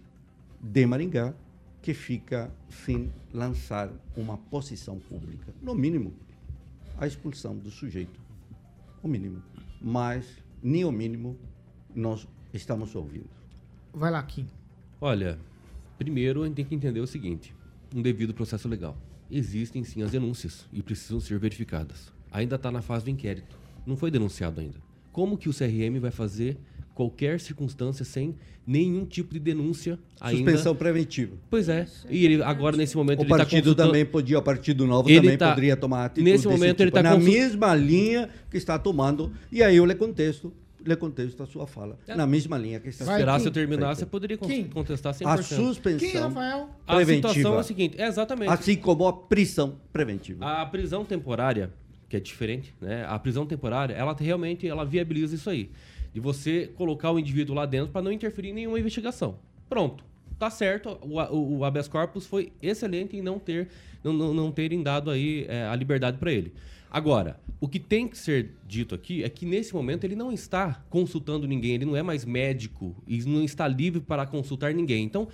[0.60, 1.34] de Maringá,
[1.80, 5.52] que fica sem lançar uma posição pública.
[5.62, 6.12] No mínimo,
[6.98, 8.20] a expulsão do sujeito.
[9.02, 9.42] O mínimo
[9.80, 10.26] mas
[10.62, 11.38] nem o mínimo
[11.94, 13.30] nós estamos ouvindo.
[13.92, 14.46] Vai lá, Kim.
[15.00, 15.38] Olha,
[15.98, 17.54] primeiro a gente tem que entender o seguinte:
[17.94, 18.96] um devido processo legal.
[19.30, 22.12] Existem sim as denúncias e precisam ser verificadas.
[22.30, 23.56] Ainda está na fase do inquérito.
[23.86, 24.78] Não foi denunciado ainda.
[25.12, 26.58] Como que o CRM vai fazer
[27.00, 28.34] qualquer circunstância sem
[28.66, 30.36] nenhum tipo de denúncia ainda.
[30.50, 31.34] Suspensão preventiva.
[31.48, 31.86] Pois é.
[32.10, 35.08] E ele agora nesse momento O ele tá partido consultando- também podia, o Partido Novo
[35.08, 38.28] Ele também tá- poderia tomar atitude Nesse desse momento ele tipo, está na mesma linha
[38.50, 39.32] que está tomando.
[39.50, 40.52] E aí eu lhe contesto,
[40.84, 41.98] lhe contesto a sua fala.
[42.06, 42.14] É.
[42.14, 44.64] Na mesma linha que está Esperar se eu terminar, você poderia Kim.
[44.64, 45.26] contestar 100%.
[45.26, 46.68] A suspensão Quem, Rafael?
[46.86, 47.28] A preventiva.
[47.32, 48.50] situação é a seguinte, é exatamente.
[48.50, 50.44] Assim como a prisão preventiva.
[50.44, 51.70] A prisão temporária,
[52.10, 53.06] que é diferente, né?
[53.08, 55.70] A prisão temporária, ela realmente ela viabiliza isso aí.
[56.12, 59.38] De você colocar o indivíduo lá dentro para não interferir em nenhuma investigação.
[59.68, 60.04] Pronto.
[60.38, 60.98] Tá certo.
[61.02, 63.68] O, o, o habeas corpus foi excelente em não ter
[64.02, 66.52] não, não, não terem dado aí é, a liberdade para ele.
[66.90, 70.82] Agora, o que tem que ser dito aqui é que nesse momento ele não está
[70.90, 75.04] consultando ninguém, ele não é mais médico e não está livre para consultar ninguém.
[75.04, 75.28] Então,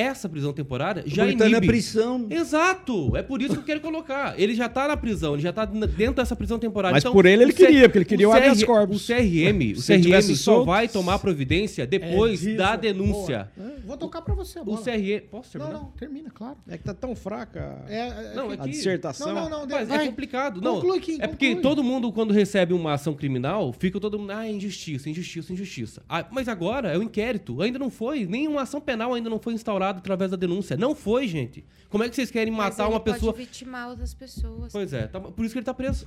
[0.00, 1.66] essa prisão temporária já Ele tá na inibe.
[1.66, 2.26] prisão.
[2.30, 3.16] Exato!
[3.16, 4.38] É por isso que eu quero colocar.
[4.38, 6.94] Ele já está na prisão, ele já está dentro dessa prisão temporária.
[6.94, 9.02] Mas Então, por ele ele o C- queria, porque ele queria o habeas CR corpus.
[9.02, 13.50] O CRM, o CRM só solto- vai tomar providência depois É, da denúncia.
[13.56, 13.68] Boa.
[13.86, 14.76] Vou tocar pra você a O.
[14.76, 15.20] CRM.
[15.30, 15.82] Posso Não, terminar?
[15.82, 16.56] não, termina, claro.
[16.68, 19.28] É que tá tão fraca É, é, Não, é a que- dissertação.
[19.34, 19.68] Não, não, não.
[19.68, 20.04] Mas vai.
[20.04, 20.60] é complicado.
[20.60, 21.62] Não, Conclui, Kim, é porque conclui.
[21.62, 26.02] todo mundo, quando recebe uma ação criminal, fica todo mundo, ah, injustiça, injustiça, injustiça.
[26.08, 27.60] Ah, mas agora é o inquérito.
[27.62, 28.26] Ainda não foi.
[28.26, 30.76] Nenhuma ação penal ainda não foi instaurada através da denúncia.
[30.76, 31.64] Não foi, gente.
[31.88, 33.32] Como é que vocês querem Mas matar ele uma pessoa.
[33.32, 34.72] pode vitimar outras pessoas.
[34.72, 36.06] Pois é, tá- por isso que ele tá preso.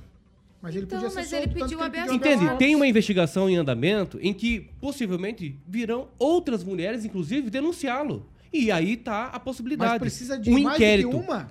[0.60, 2.34] Mas ele Então, podia ser mas solto, ele tanto pediu que ele habeas pediu.
[2.44, 2.58] Entende?
[2.58, 8.28] Tem uma investigação em andamento em que possivelmente virão outras mulheres, inclusive, denunciá-lo.
[8.52, 9.90] E aí tá a possibilidade.
[9.92, 11.50] Mas precisa de um mais do que uma?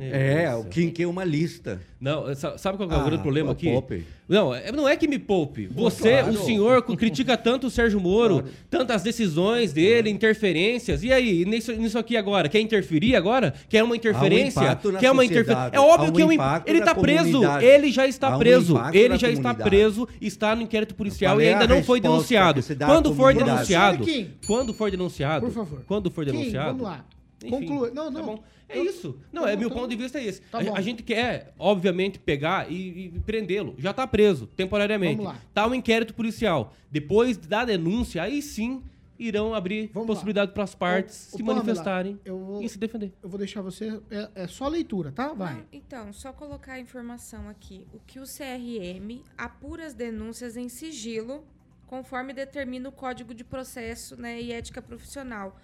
[0.00, 1.80] É, o Kim quer uma lista.
[2.00, 3.70] Não, sa- sabe qual que é o Ah, grande problema aqui?
[3.70, 4.04] poupe.
[4.26, 5.66] Não, é- não é que me poupe.
[5.66, 6.30] Você, claro.
[6.30, 11.02] o senhor, critica tanto o Sérgio Moro, tantas decisões dele, interferências.
[11.02, 12.48] E aí, nisso, nisso aqui agora?
[12.48, 13.52] Quer interferir agora?
[13.68, 14.60] Quer uma interferência?
[14.62, 15.70] impacto na Quer uma interferência?
[15.72, 17.40] É óbvio Há um que é um impacto Ele na tá preso.
[17.60, 18.80] Ele já está Há um preso.
[18.94, 22.62] Ele já está preso, está no inquérito policial e é a ainda não foi denunciado.
[22.62, 24.06] que Quando for denunciado,
[24.46, 25.82] quando for denunciado, Por favor.
[25.86, 27.04] quando for Kim, denunciado, vamos lá.
[27.44, 27.90] Enfim, Conclui.
[27.90, 28.26] Não, tá não.
[28.26, 28.42] bom.
[28.68, 29.18] É Eu- isso.
[29.32, 29.88] Não, Tá é bom, meu tá ponto bom.
[29.88, 30.40] de vista é esse.
[30.42, 33.74] Tá a, a gente quer, obviamente, pegar e, e prendê-lo.
[33.78, 35.16] Já tá preso, temporariamente.
[35.16, 35.40] Vamos lá.
[35.52, 36.72] Tá um inquérito policial.
[36.90, 38.82] Depois da denúncia, aí sim
[39.18, 42.78] irão abrir Vamos possibilidade para as partes Ô, se Pamela, manifestarem eu vou- e se
[42.78, 43.12] defender.
[43.22, 44.00] Eu vou deixar você.
[44.10, 45.32] É, é só leitura, tá?
[45.34, 45.54] Vai.
[45.56, 47.86] Não, então, só colocar a informação aqui.
[47.92, 51.44] O que o CRM apura as denúncias em sigilo,
[51.86, 55.54] conforme determina o Código de Processo né, e Ética Profissional.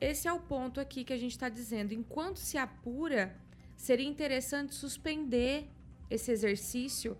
[0.00, 1.92] Esse é o ponto aqui que a gente está dizendo.
[1.92, 3.34] Enquanto se apura,
[3.76, 5.66] seria interessante suspender
[6.10, 7.16] esse exercício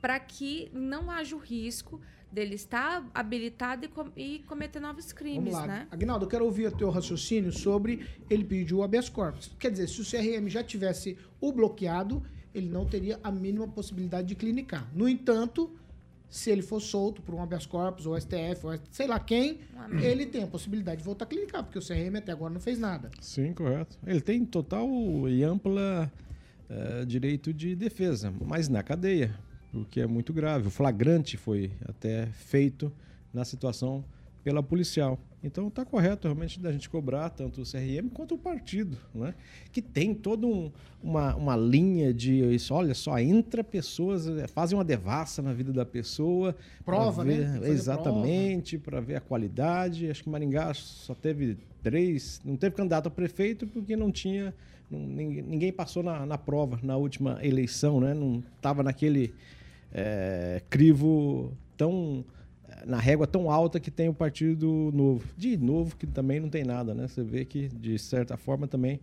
[0.00, 2.00] para que não haja o risco
[2.30, 5.66] dele estar habilitado e, com- e cometer novos crimes, Vamos lá.
[5.66, 5.88] né?
[5.90, 9.50] Agnaldo, eu quero ouvir o teu raciocínio sobre ele pedir o habeas corpus.
[9.58, 12.22] Quer dizer, se o CRM já tivesse o bloqueado,
[12.52, 14.86] ele não teria a mínima possibilidade de clinicar.
[14.94, 15.70] No entanto,
[16.28, 19.60] se ele for solto por um habeas corpus, ou STF, ou sei lá quem,
[20.02, 22.78] ele tem a possibilidade de voltar a clinicar, porque o CRM até agora não fez
[22.78, 23.10] nada.
[23.20, 23.96] Sim, correto.
[24.06, 24.88] Ele tem total
[25.28, 26.10] e ampla
[26.68, 29.38] eh, direito de defesa, mas na cadeia,
[29.72, 30.66] o que é muito grave.
[30.68, 32.92] O flagrante foi até feito
[33.32, 34.04] na situação
[34.46, 35.18] pela policial.
[35.42, 39.34] Então está correto realmente da gente cobrar tanto o CRM quanto o partido, né?
[39.72, 40.70] que tem toda um-
[41.02, 42.72] uma, uma linha de isso.
[42.72, 46.54] Olha só, entra pessoas, eh, fazem uma devassa na vida da pessoa.
[46.84, 47.34] Prova, né?
[47.38, 50.08] ver- fazer Exatamente, para ver a qualidade.
[50.08, 54.54] Acho que Maringá só teve três, não teve candidato a prefeito porque não tinha,
[54.88, 58.14] ninguém, passou na, na prova na última eleição, né?
[58.14, 59.34] Não estava naquele
[59.92, 62.24] eh, crivo tão
[62.84, 65.24] na régua tão alta que tem o Partido Novo.
[65.36, 67.08] De novo que também não tem nada, né?
[67.08, 69.00] Você vê que de certa forma também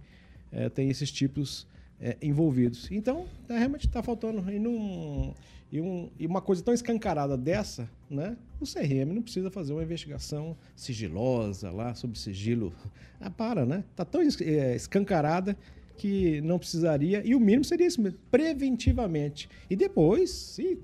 [0.52, 1.66] eh, tem esses tipos
[2.00, 2.92] eh, envolvidos.
[2.92, 4.44] Então, tá, realmente está faltando.
[4.52, 5.34] E, num-
[5.72, 8.38] e um- e uma coisa tão escancarada dessa, né?
[8.60, 12.72] O CRM não precisa fazer uma investigação sigilosa lá sobre sigilo.
[13.20, 13.84] Ah, para, né?
[13.96, 15.58] Tá tão eh, escancarada
[15.98, 17.22] que não precisaria.
[17.26, 19.50] E o mínimo seria isso mesmo, preventivamente.
[19.70, 20.78] E depois, se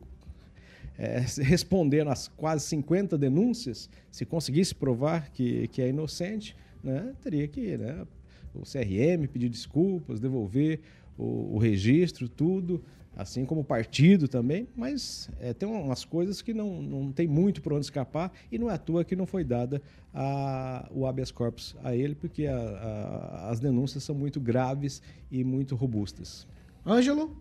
[0.99, 7.13] é, se respondendo às quase 50 denúncias, se conseguisse provar que, que é inocente, né,
[7.21, 8.05] teria que né,
[8.53, 10.81] o CRM pedir desculpas, devolver
[11.17, 12.83] o, o registro, tudo,
[13.15, 17.61] assim como o partido também, mas é, tem umas coisas que não, não tem muito
[17.61, 19.81] por onde escapar e não é à toa que não foi dada
[20.13, 25.43] a, o habeas corpus a ele, porque a- a- as denúncias são muito graves e
[25.43, 26.45] muito robustas.
[26.85, 27.35] Ângelo?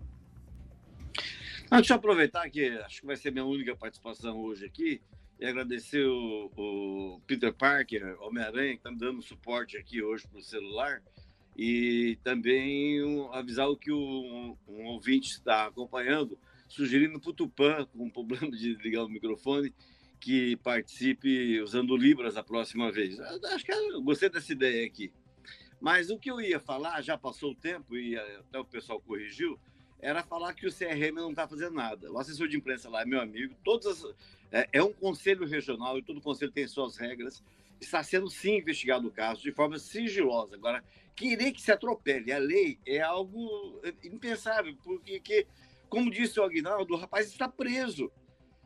[1.70, 5.02] Ah, deixa eu aproveitar que acho que vai ser minha única participação hoje aqui
[5.38, 10.38] e agradecer o, o Peter Parker, Homem-Aranha, que está me dando suporte aqui hoje para
[10.38, 11.02] o celular.
[11.54, 16.38] E também um, avisar o que o, um ouvinte está acompanhando,
[16.68, 19.74] sugerindo para o Tupã, com um problema de ligar o microfone,
[20.18, 23.20] que participe usando Libras a próxima vez.
[23.20, 25.12] Acho que eu gostei dessa ideia aqui.
[25.78, 29.58] Mas o que eu ia falar, já passou o tempo e até o pessoal corrigiu,
[30.00, 32.10] era falar que o CRM não está fazendo nada.
[32.10, 34.14] O assessor de imprensa lá é meu amigo, todas as,
[34.50, 37.42] é, é, um conselho regional e todo conselho tem suas regras.
[37.80, 40.56] Está sendo sim investigado o caso de forma sigilosa.
[40.56, 40.82] Agora,
[41.14, 45.46] querer que se atropele a lei é algo impensável, porque, que,
[45.88, 48.10] como disse o Aguinaldo, o rapaz está preso.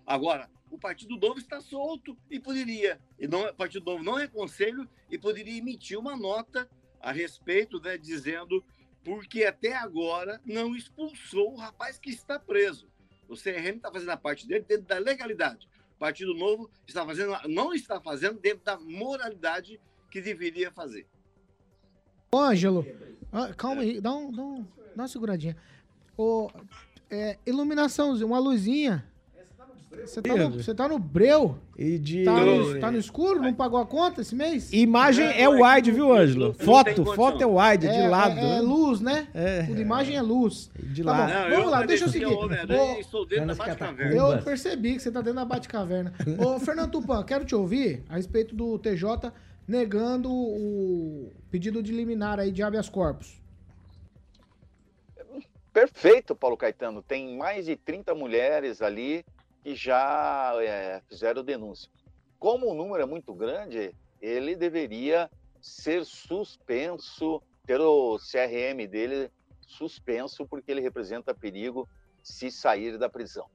[0.06, 4.26] Agora, o Partido Novo está solto e poderia, e não, o Partido Novo não é
[4.26, 6.68] conselho e poderia emitir uma nota
[6.98, 8.64] a respeito, né, dizendo
[9.04, 12.88] porque até agora não expulsou o rapaz que está preso.
[13.28, 15.68] O CRM está fazendo a parte dele dentro da legalidade.
[15.96, 19.80] O Partido Novo está fazendo, não está fazendo dentro da moralidade
[20.10, 21.06] que deveria fazer.
[22.30, 22.86] Ô, Ângelo,
[23.32, 24.62] ah, calma aí, dá, um, dá, um,
[24.94, 25.56] dá uma seguradinha.
[26.16, 26.50] Ô,
[27.10, 29.06] é, iluminação, uma luzinha.
[30.04, 31.58] Você tá, no, você tá no breu?
[31.78, 32.24] E de...
[32.24, 33.40] Tá no, tá no escuro?
[33.40, 34.72] Não pagou a conta esse mês?
[34.72, 36.54] Imagem é wide, viu, Ângelo?
[36.54, 38.38] Foto, foto é wide, de É, lado.
[38.38, 39.28] É, é luz, né?
[39.34, 39.62] É.
[39.64, 40.70] Tudo imagem é luz.
[40.76, 42.24] De Tá bom, Não, vamos eu lá, deixa eu seguir.
[42.24, 44.14] é Homem-Aranha Ô, e estou dentro da Batcaverna.
[44.14, 46.12] Eu percebi que você tá dentro da Batcaverna.
[46.38, 49.32] Ô, Fernando Tupan, quero te ouvir a respeito do TJ
[49.68, 53.40] negando o pedido de liminar aí de habeas corpus.
[55.72, 57.02] Perfeito, Paulo Caetano.
[57.02, 59.24] Tem mais de 30 mulheres ali
[59.62, 61.90] que já é, fizeram denúncia.
[62.38, 69.30] Como o número é muito grande, ele deveria ser suspenso, ter o CRM dele
[69.66, 71.88] suspenso, porque ele representa perigo
[72.22, 73.48] se sair da prisão.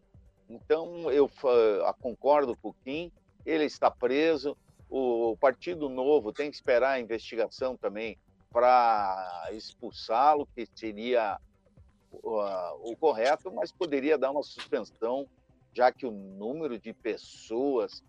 [0.50, 3.12] Então, eu fa- concordo com o Kim,
[3.46, 4.56] ele está preso,
[4.90, 8.18] o Partido Novo tem que esperar a investigação também
[8.52, 11.38] para expulsá-lo, que seria
[12.12, 15.28] o, o correto, mas poderia dar uma suspensão,
[15.78, 18.04] já que o número de pessoas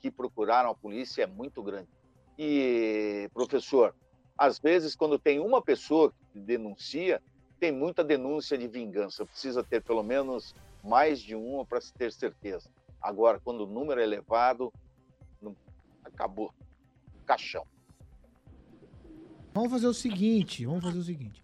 [0.00, 1.90] que procuraram a polícia é muito grande.
[2.38, 3.94] E, professor,
[4.38, 7.20] às vezes, quando tem uma pessoa que denuncia,
[7.58, 9.26] tem muita denúncia de vingança.
[9.26, 12.70] Precisa ter pelo menos mais de uma para se ter certeza.
[13.02, 14.72] Agora, quando o número é elevado,
[16.02, 16.54] acabou.
[17.26, 17.66] Caixão.
[19.52, 21.42] Vamos fazer o seguinte, vamos fazer o seguinte.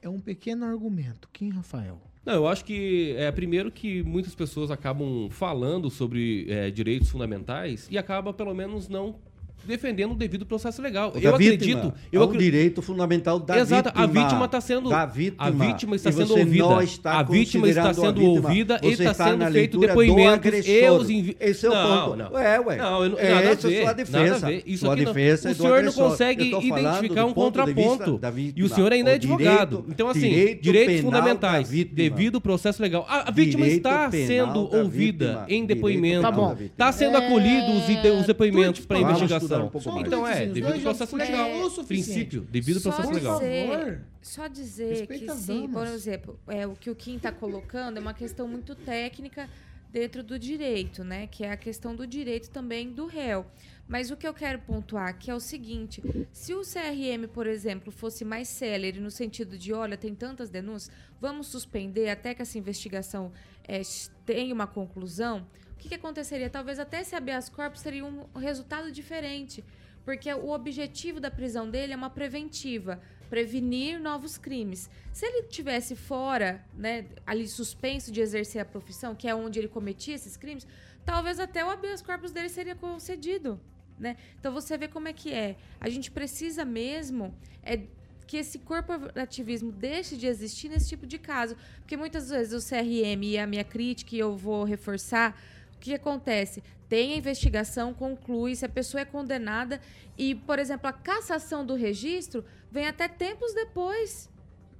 [0.00, 1.28] É um pequeno argumento.
[1.28, 2.00] Kim Rafael?
[2.24, 7.88] Não, eu acho que é primeiro que muitas pessoas acabam falando sobre é, direitos fundamentais
[7.90, 9.16] e acaba pelo menos não
[9.64, 11.10] defendendo o devido processo legal.
[11.10, 11.54] Da eu vítima.
[11.54, 14.04] acredito, É eu um acre- direito fundamental da Exato, vítima.
[14.04, 15.36] a vítima está sendo Da vítima.
[15.46, 16.64] a vítima está sendo você ouvida.
[16.64, 20.88] não está a vítima está sendo vítima, ouvida e está está sendo feito depoimentos e
[20.90, 21.36] os invi...
[21.40, 22.16] Esse é o não, ponto.
[22.16, 22.32] Não.
[22.32, 22.76] Ué, ué.
[22.76, 24.18] Não, eu, não- É nada a essa a ver, sua defesa.
[24.32, 24.62] Nada a ver.
[24.66, 26.02] Isso Sua aqui não- defesa é o senhor agressor.
[26.04, 28.20] não consegue Eu identificar um contraponto.
[28.22, 28.68] E o vítima.
[28.68, 29.84] senhor ainda é advogado.
[29.88, 31.96] então, assim, direito direitos fundamentais, da vítima.
[31.96, 33.06] devido processo legal.
[33.08, 35.46] A, vítima está sendo da ouvida vítima.
[35.48, 36.22] em depoimento.
[36.22, 36.56] Tá bom.
[36.60, 39.49] Está sendo É, acolhido os, os depoimentos para investigação.
[39.50, 40.06] Estudar um pouco mais.
[40.06, 41.50] Então é, devido ao processo legal.
[41.50, 41.86] o suficiente.
[41.86, 43.38] Princípio, devido ao processo legal.
[43.38, 47.98] dizer, só dizer Respeita que sim, por exemplo, é, o que o Kim está colocando
[47.98, 49.48] é uma questão muito técnica
[49.92, 51.26] dentro do direito, né?
[51.26, 53.44] Que é a questão do direito também do réu.
[53.88, 56.00] Mas o que eu quero pontuar aqui é o seguinte:
[56.32, 60.94] se o CRM, por exemplo, fosse mais célere no sentido de, olha, tem tantas denúncias,
[61.20, 63.32] vamos suspender até que essa investigação
[63.66, 63.82] eh,
[64.24, 65.44] tenha uma conclusão,
[65.80, 66.50] que, que aconteceria?
[66.50, 69.64] Talvez até esse habeas corpus seria um resultado diferente.
[70.04, 74.90] Porque o objetivo da prisão dele é uma preventiva, prevenir novos crimes.
[75.12, 79.68] Se ele tivesse fora, né, ali suspenso de exercer a profissão, que é onde ele
[79.68, 80.66] cometia esses crimes,
[81.04, 83.60] talvez até o habeas corpus dele seria concedido,
[83.98, 84.16] né?
[84.38, 85.56] Então você vê como é que é.
[85.78, 87.80] A gente precisa mesmo é
[88.26, 93.24] que esse corporativismo deixe de existir nesse tipo de caso, porque muitas vezes o CRM
[93.24, 95.36] e a minha crítica, e eu vou reforçar,
[95.80, 96.62] que acontece?
[96.88, 99.80] Tem a investigação, conclui, se a pessoa é condenada
[100.18, 104.28] e, por exemplo, a cassação do registro vem até tempos depois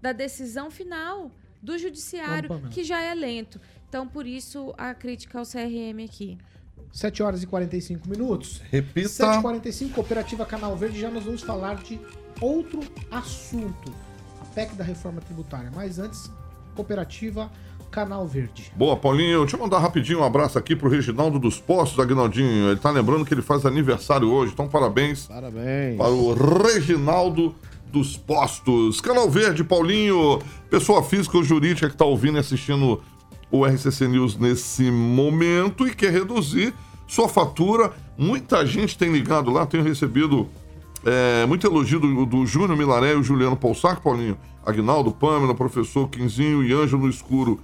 [0.02, 1.30] da decisão final
[1.62, 2.68] do judiciário, Pamela.
[2.68, 3.60] que já é lento.
[3.88, 6.38] Então, por isso, a crítica ao CRM aqui.
[6.92, 8.60] 7 horas e 45 minutos.
[8.70, 9.08] Repita.
[9.08, 12.00] 7h45, Cooperativa Canal Verde, já nós vamos falar de
[12.40, 12.80] outro
[13.10, 13.94] assunto.
[14.40, 15.70] A PEC da reforma tributária.
[15.74, 16.30] Mas antes,
[16.74, 17.50] Cooperativa
[17.90, 18.72] Canal Verde.
[18.76, 19.40] Boa, Paulinho.
[19.40, 22.70] Deixa eu mandar rapidinho um abraço aqui pro Reginaldo dos Postos, Aguinaldinho.
[22.70, 25.96] Ele tá lembrando que ele faz aniversário hoje, então parabéns Parabéns.
[25.96, 27.54] para o Reginaldo
[27.90, 29.00] dos Postos.
[29.00, 30.38] Canal Verde, Paulinho,
[30.70, 33.02] pessoa física ou jurídica que tá ouvindo e assistindo
[33.50, 36.72] o RCC News nesse momento e quer reduzir
[37.08, 37.92] sua fatura.
[38.16, 40.48] Muita gente tem ligado lá, tenho recebido
[41.04, 46.08] é, muito elogio do, do Júnior Milaré e o Juliano Poussac, Paulinho, Agnaldo, Pâmela, professor
[46.08, 47.60] Quinzinho e Ângelo no Escuro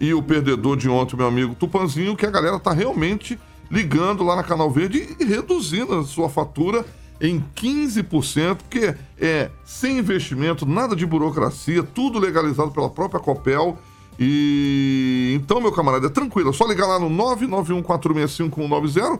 [0.00, 3.38] e o perdedor de ontem, meu amigo Tupanzinho, que a galera tá realmente
[3.70, 6.84] ligando lá na Canal Verde e reduzindo a sua fatura
[7.20, 13.78] em 15%, porque é sem investimento, nada de burocracia, tudo legalizado pela própria Copel.
[14.18, 19.18] E então, meu camarada, é tranquilo, é só ligar lá no 991465190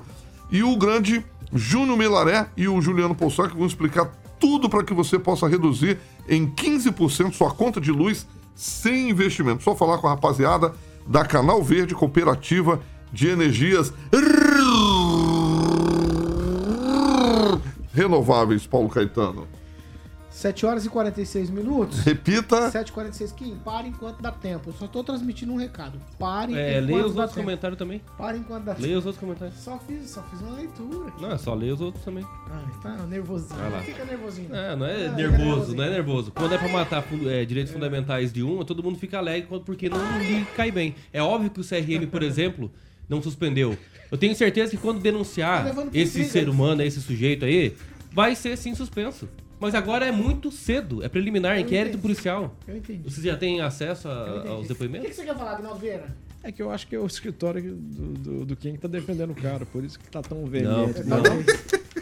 [0.51, 5.19] e o grande Júnior Milaré e o Juliano Poussac vão explicar tudo para que você
[5.19, 5.99] possa reduzir
[6.29, 9.63] em 15% sua conta de luz sem investimento.
[9.63, 10.73] Só falar com a rapaziada
[11.07, 12.81] da Canal Verde Cooperativa
[13.13, 13.93] de Energias
[17.93, 19.47] Renováveis, Paulo Caetano.
[20.35, 22.01] 7 horas e 46 minutos.
[22.01, 22.69] Repita.
[22.69, 24.71] 7 e 46 Kim, para enquanto dá tempo.
[24.71, 25.97] Eu só tô transmitindo um recado.
[26.19, 28.01] Pare É, enquanto leia os dá outros comentários também.
[28.19, 28.99] Para enquanto dá Leia tempo.
[28.99, 29.57] os outros comentários.
[29.61, 31.13] Só fiz, só fiz uma leitura.
[31.21, 32.27] Não, é só ler os outros também.
[32.51, 33.71] Ai, tá nervosinho.
[33.71, 33.81] Lá.
[33.83, 34.53] Fica nervosinho.
[34.53, 36.33] É, não é Ah, nervoso, não é nervoso.
[36.33, 40.19] Quando é pra matar é, direitos fundamentais de um, todo mundo fica alegre porque não
[40.19, 40.97] lhe cai bem.
[41.13, 42.73] É óbvio que o CRM, por exemplo,
[43.09, 43.79] não suspendeu.
[44.11, 47.77] Eu tenho certeza que quando Tá denunciar pro esse ser humano, esse sujeito aí,
[48.13, 49.29] vai ser sim suspenso.
[49.65, 52.03] Mas agora é muito cedo, é preliminar, inquérito entendi.
[52.03, 52.55] policial.
[52.67, 53.03] Eu entendi.
[53.11, 55.09] Você já tem acesso a- Eu aos O que, depoimentos?
[55.09, 56.15] que você quer falar, Agnaldo Vieira?
[56.43, 59.35] É que eu acho que é o escritório do, do, do quem tá defendendo o
[59.35, 61.03] cara, por isso que tá tão Não, veemente.
[61.05, 61.23] não.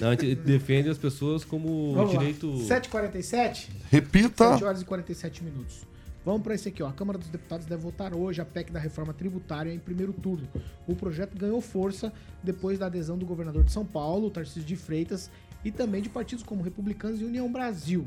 [0.00, 2.50] Não, a gente defende as pessoas como Vamos direito.
[2.50, 2.80] lá.
[2.80, 3.68] 7h47?
[3.90, 4.50] Repita.
[4.52, 5.86] 7 horas e 47 minutos.
[6.24, 6.88] Vamos para esse aqui, ó.
[6.88, 10.48] A Câmara dos Deputados deve votar hoje a PEC da reforma tributária em primeiro turno.
[10.88, 15.30] O projeto ganhou força depois da adesão do governador de São Paulo, Tarcísio de Freitas,
[15.64, 18.06] e também de partidos como Republicanos e União Brasil.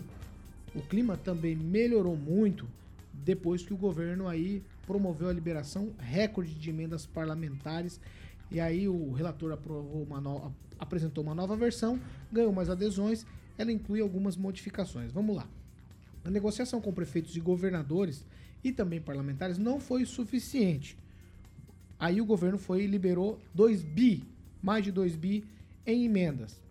[0.74, 2.68] O clima também melhorou muito
[3.14, 8.00] depois que o governo aí promoveu a liberação recorde de emendas parlamentares
[8.52, 9.58] e aí o relator
[10.08, 12.00] uma no- apresentou uma nova versão,
[12.32, 13.26] ganhou mais adesões,
[13.58, 15.12] ela inclui algumas modificações.
[15.12, 15.48] Vamos lá.
[16.24, 18.26] A negociação com prefeitos e governadores
[18.64, 20.98] e também parlamentares não foi suficiente.
[21.98, 24.24] Aí o governo foi e liberou 2 bi,
[24.62, 25.46] mais de 2 bi
[25.86, 26.62] em emendas.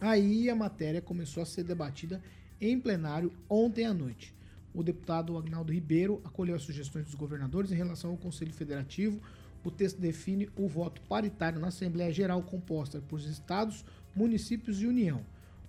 [0.00, 2.22] Aí a matéria começou a ser debatida
[2.60, 4.34] em plenário ontem à noite.
[4.74, 9.20] O deputado Agnaldo Ribeiro acolheu as sugestões dos governadores em relação ao Conselho Federativo.
[9.64, 13.84] O texto define o voto paritário na Assembleia Geral composta por estados,
[14.14, 15.24] municípios e União.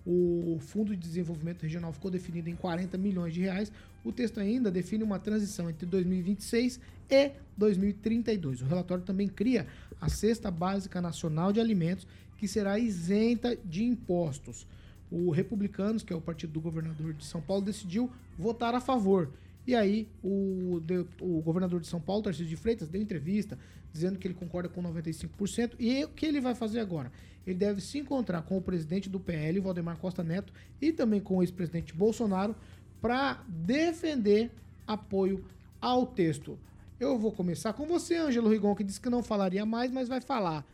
[0.05, 3.71] O Fundo de Desenvolvimento Regional ficou definido em 40 milhões de reais.
[4.05, 8.61] O texto ainda define uma transição entre 2026 e 2032.
[8.61, 9.67] O relatório também cria
[9.99, 12.07] a Cesta Básica Nacional de Alimentos,
[12.37, 14.67] que será isenta de impostos.
[15.09, 19.29] O Republicanos, que é o partido do governador de São Paulo, decidiu votar a favor.
[19.65, 20.81] E aí, o,
[21.19, 23.57] o governador de São Paulo, Tarcísio de Freitas, deu entrevista
[23.91, 25.73] dizendo que ele concorda com 95%.
[25.79, 27.11] E o que ele vai fazer agora?
[27.45, 31.37] Ele deve se encontrar com o presidente do PL, Valdemar Costa Neto, e também com
[31.37, 32.55] o ex-presidente Bolsonaro,
[33.01, 34.51] para defender
[34.85, 35.43] apoio
[35.81, 36.57] ao texto.
[36.99, 40.19] Eu vou começar com você, Ângelo Rigon, que disse que não falaria mais, mas vai
[40.19, 40.65] falar.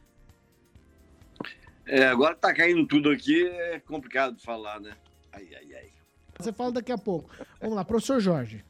[1.86, 4.94] É, agora tá caindo tudo aqui, é complicado de falar, né?
[5.32, 5.90] Ai, ai, ai.
[6.40, 7.30] Você fala daqui a pouco.
[7.60, 8.64] Vamos lá, professor Jorge.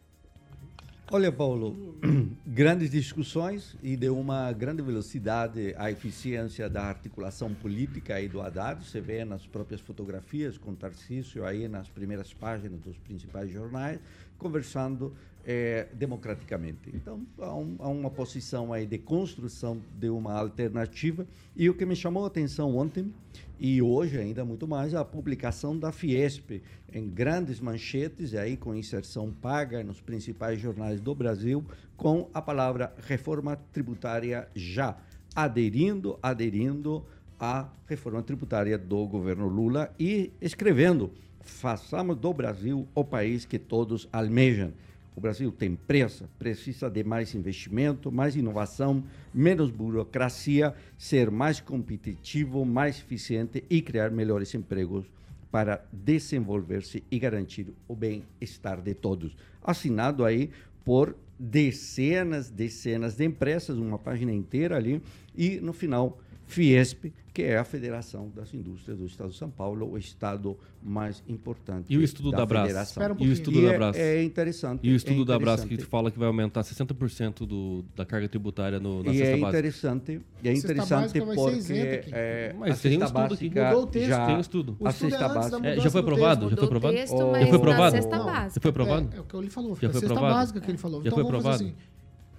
[1.11, 1.95] Olha, Paulo,
[2.47, 8.83] grandes discussões e de uma grande velocidade a eficiência da articulação política e do Haddad.
[8.83, 13.99] Você vê nas próprias fotografias com Tarcísio aí nas primeiras páginas dos principais jornais,
[14.39, 15.15] conversando
[15.45, 16.89] eh, democraticamente.
[16.93, 21.25] Então, há, um- há uma posição aí de construção de uma alternativa.
[21.55, 23.13] E o que me chamou a atenção ontem
[23.59, 28.73] e hoje ainda muito mais a publicação da Fiesp em grandes manchetes e aí com
[28.75, 31.63] inserção paga nos principais jornais do Brasil
[31.95, 34.97] com a palavra reforma tributária já
[35.35, 37.05] aderindo aderindo
[37.39, 44.07] à reforma tributária do governo Lula e escrevendo façamos do Brasil o país que todos
[44.11, 44.73] almejam
[45.15, 49.03] o Brasil tem pressa, precisa de mais investimento, mais inovação,
[49.33, 55.05] menos burocracia, ser mais competitivo, mais eficiente e criar melhores empregos
[55.51, 59.37] para desenvolver-se e garantir o bem-estar de todos.
[59.61, 60.49] Assinado aí
[60.83, 65.01] por dezenas, dezenas de empresas, uma página inteira ali,
[65.35, 66.19] e no final,
[66.53, 71.23] Fiesp, que é a Federação das Indústrias do Estado de São Paulo, o estado mais
[71.27, 72.67] importante E o estudo da, Brás?
[72.67, 73.15] federação.
[73.19, 73.97] E o estudo E da é- Brás?
[73.97, 74.79] É, interessante.
[74.87, 78.29] E o estudo é da Brás que fala que vai aumentar 60% do, da carga
[78.29, 79.49] tributária no, na E cesta é básica.
[79.57, 80.11] interessante,
[80.43, 82.11] e é A cesta interessante básica vai ser porque isenta aqui.
[82.13, 83.49] é, Mas a tem um estudo aqui.
[83.49, 84.07] Mudou o texto.
[84.09, 84.77] já Tem um estudo.
[84.79, 86.49] O a estudo cesta é da básica É, já foi do aprovado?
[86.49, 86.97] Já foi aprovado?
[86.97, 87.95] Já foi aprovado?
[87.97, 89.09] Já foi aprovado?
[89.11, 89.71] É, é o que ele falou.
[89.81, 90.35] Já a foi cesta aprovado?
[90.35, 91.01] básica que ele falou.
[91.01, 91.73] Já então foi aprovado?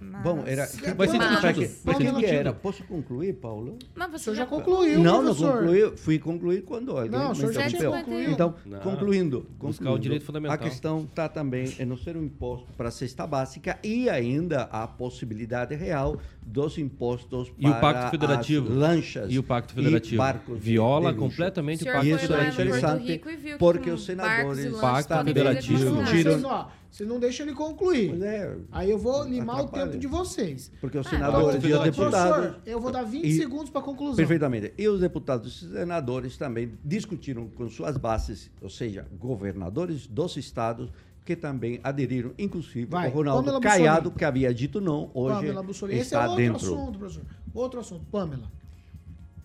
[0.01, 0.23] Assim.
[0.23, 0.67] Bom, era.
[0.67, 1.19] Ser Para tudo.
[1.55, 2.53] que- para que que era?
[2.53, 3.79] Posso concluir, Paulo?
[3.95, 5.59] Mas você O senhor já concluiu, Não, não professor.
[5.59, 5.97] concluí.
[5.97, 7.93] Fui concluir quando alguém Não, o me senhor já interrompeu.
[7.93, 8.31] concluído.
[8.31, 8.81] Então, Não.
[8.81, 10.55] concluindo, Buscar o concluindo, direito fundamental.
[10.55, 14.63] A questão está também em não ser um imposto para a cesta básica e ainda
[14.71, 18.69] a possibilidade real dos impostos E o para Pacto Federativo?
[18.71, 20.17] as lanchas E o Pacto Federativo?
[20.19, 22.63] barcos Viola de completamente o Pacto Isso é Federativo.
[22.63, 23.23] Interessante
[23.59, 25.85] porque os senadores Pacto podem Federativo.
[25.85, 28.11] Não, discutiram você não deixa ele concluir.
[28.11, 29.87] Pois é, Aí eu vou limar o Atrapalha.
[29.87, 30.71] tempo de vocês.
[30.81, 33.69] porque os Ah, senadores Então, e os professor, deputados eu vou dar 20 E- segundos
[33.71, 34.15] para conclusão.
[34.15, 34.73] Perfeitamente.
[34.79, 40.89] E os deputados e senadores também discutiram com suas bases, ou seja, governadores dos estados,
[41.25, 44.19] que também aderiram, inclusive Vai, o Ronaldo Pamela Caiado, Bussolini.
[44.19, 45.99] que havia dito não, hoje Pamela Bussolini.
[46.01, 46.57] Esse é está outro dentro.
[46.75, 47.25] assunto, professor.
[47.53, 48.05] Outro assunto.
[48.13, 48.53] Pamela.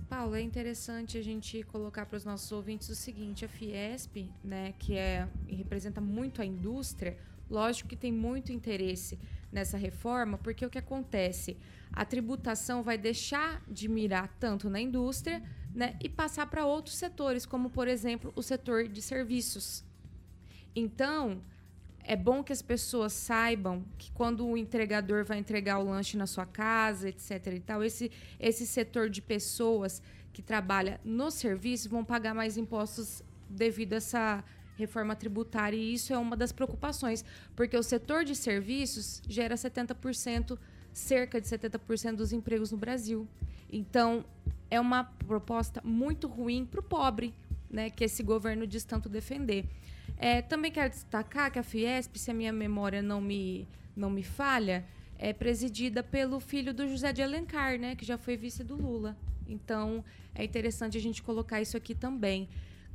[0.10, 4.74] Paulo, é interessante a gente colocar para os nossos ouvintes o seguinte: a Fiesp, né,
[4.80, 7.16] que é e representa muito a indústria,
[7.50, 9.20] lógico que tem muito interesse
[9.52, 11.58] nessa reforma, porque o que acontece?
[11.91, 15.41] A tributação vai deixar de mirar tanto na indústria,
[15.74, 19.84] né, e passar para outros setores, como por exemplo o setor de serviços.
[20.76, 21.41] Então,
[22.04, 26.26] é bom que as pessoas saibam que quando o entregador vai entregar o lanche na
[26.26, 27.47] sua casa, etc.
[27.54, 30.02] e tal, esse, esse setor de pessoas
[30.34, 34.43] que trabalha no serviço vão pagar mais impostos devido a essa
[34.80, 35.77] reforma tributária.
[35.77, 37.23] E isso é uma das preocupações,
[37.55, 40.57] porque o setor de serviços gera 70%,
[40.93, 43.27] cerca de 70% dos empregos no Brasil.
[43.71, 44.25] Então,
[44.71, 47.34] é uma proposta muito ruim para o pobre,
[47.69, 49.65] né, que esse governo diz tanto defender.
[50.17, 54.23] É, também quero destacar que a Fiesp, se a minha memória não me, não me
[54.23, 54.86] falha,
[55.17, 59.15] é presidida pelo filho do José de Alencar, né, que já foi vice do Lula.
[59.47, 60.03] Então,
[60.34, 62.47] é interessante a gente colocar isso aqui também.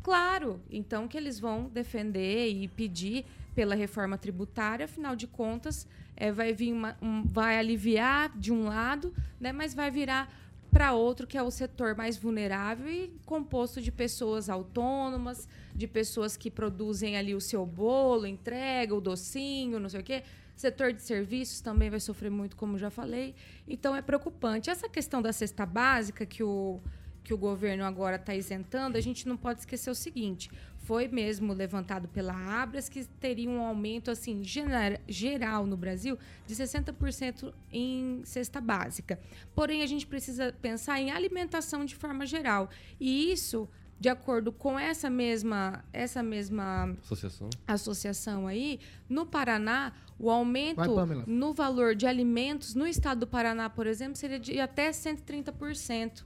[0.05, 3.25] Claro, então que eles vão defender e pedir
[3.55, 8.65] pela reforma tributária, afinal de contas, é, vai vir uma, um- vai aliviar de um
[8.67, 10.31] lado, né, mas vai virar
[10.71, 16.37] para outro que é o setor mais vulnerável e composto de pessoas autônomas, de pessoas
[16.37, 20.23] que produzem ali o seu bolo, entrega o docinho, não sei o quê.
[20.55, 23.35] Setor de serviços também vai sofrer muito, como já falei.
[23.67, 24.69] Então é preocupante.
[24.69, 26.81] Essa questão da cesta básica que o
[27.25, 30.51] que o governo agora está isentando, a gente não pode esquecer o seguinte:
[30.85, 34.43] foi mesmo levantado pela Abras que teria um aumento assim
[35.09, 39.19] geral no Brasil de 60% em cesta básica.
[39.55, 42.69] Porém, a gente precisa pensar em alimentação de forma geral.
[43.01, 43.67] E isso,
[43.99, 47.49] de acordo com essa mesma essa mesma Associação.
[47.67, 51.25] associação aí, no Paraná, o Vai, aumento Pamela.
[51.27, 56.25] no valor de alimentos no estado do Paraná, por exemplo, seria de até 130%.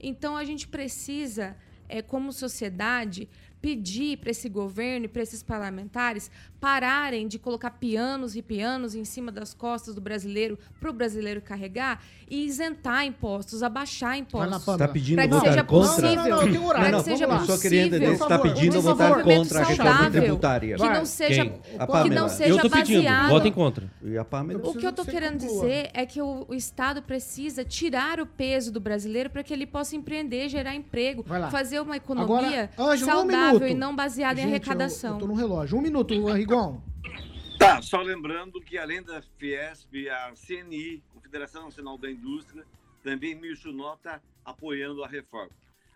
[0.00, 1.56] Então a gente precisa,
[1.88, 3.28] eh, como sociedade,
[3.60, 6.30] pedir para esse governo e para esses parlamentares
[6.60, 11.42] pararem de colocar pianos e pianos em cima das costas do brasileiro para o brasileiro
[11.42, 14.68] carregar e isentar impostos, abaixar impostos.
[14.68, 15.88] Está pedindo Para que votar seja contra?
[15.90, 16.14] possível.
[16.16, 16.92] Não, não, não, tem horário.
[16.92, 17.56] Não, que seja vamos lá.
[17.56, 18.22] Só queria entender, possível.
[18.26, 20.76] está pedindo um votar desenvolvimento contra a reforma saudável, tributária.
[20.76, 21.44] Que não seja,
[22.02, 22.96] que não seja Eu tô pedindo.
[23.02, 23.90] baseado Votem contra.
[24.02, 24.60] E a Pamela?
[24.68, 25.62] o que eu Você querendo conclua.
[25.66, 29.66] dizer é que o, o Estado precisa tirar o peso do brasileiro para que ele
[29.66, 33.66] possa empreender, gerar emprego, fazer uma economia Agora, Ângelo, um saudável minuto.
[33.68, 35.18] e não baseada em arrecadação.
[35.18, 35.78] Tô no relógio.
[35.78, 36.80] Um minuto, Rigon.
[37.58, 42.64] Tá, só lembrando que além da Fiesp, a CNI, Confederação Nacional da Indústria,
[43.02, 45.50] também emitiu nota apoiando a reforma.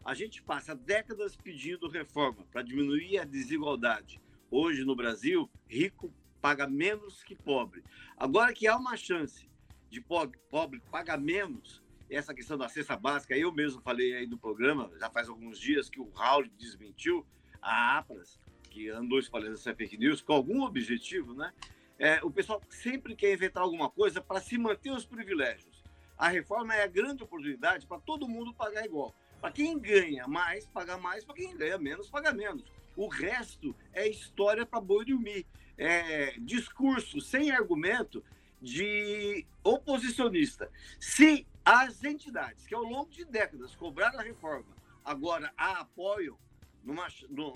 [0.05, 4.21] A gente passa décadas pedindo reforma para diminuir a desigualdade.
[4.51, 7.85] Hoje no Brasil, rico paga menos que pobre.
[8.17, 9.49] Agora que há uma chance
[9.89, 14.37] de pobre, pobre pagar menos, essa questão da cesta básica, eu mesmo falei aí no
[14.37, 17.25] programa, já faz alguns dias que o Raul desmentiu,
[17.61, 18.41] a APRAS,
[18.73, 21.53] que andou espalhando essa fake news com algum objetivo, né?
[21.99, 25.85] É, o pessoal sempre quer inventar alguma coisa para se manter os privilégios.
[26.17, 29.15] A reforma é a grande oportunidade para todo mundo pagar igual.
[29.41, 32.65] Para quem ganha mais, paga mais, para quem ganha menos, paga menos.
[32.97, 35.47] O resto é história para boi dormir.
[35.77, 38.25] É discurso sem argumento
[38.61, 40.71] de oposicionista.
[40.99, 46.39] Se as entidades que ao longo de décadas cobraram a reforma agora a apoiam
[46.85, 47.07] numa,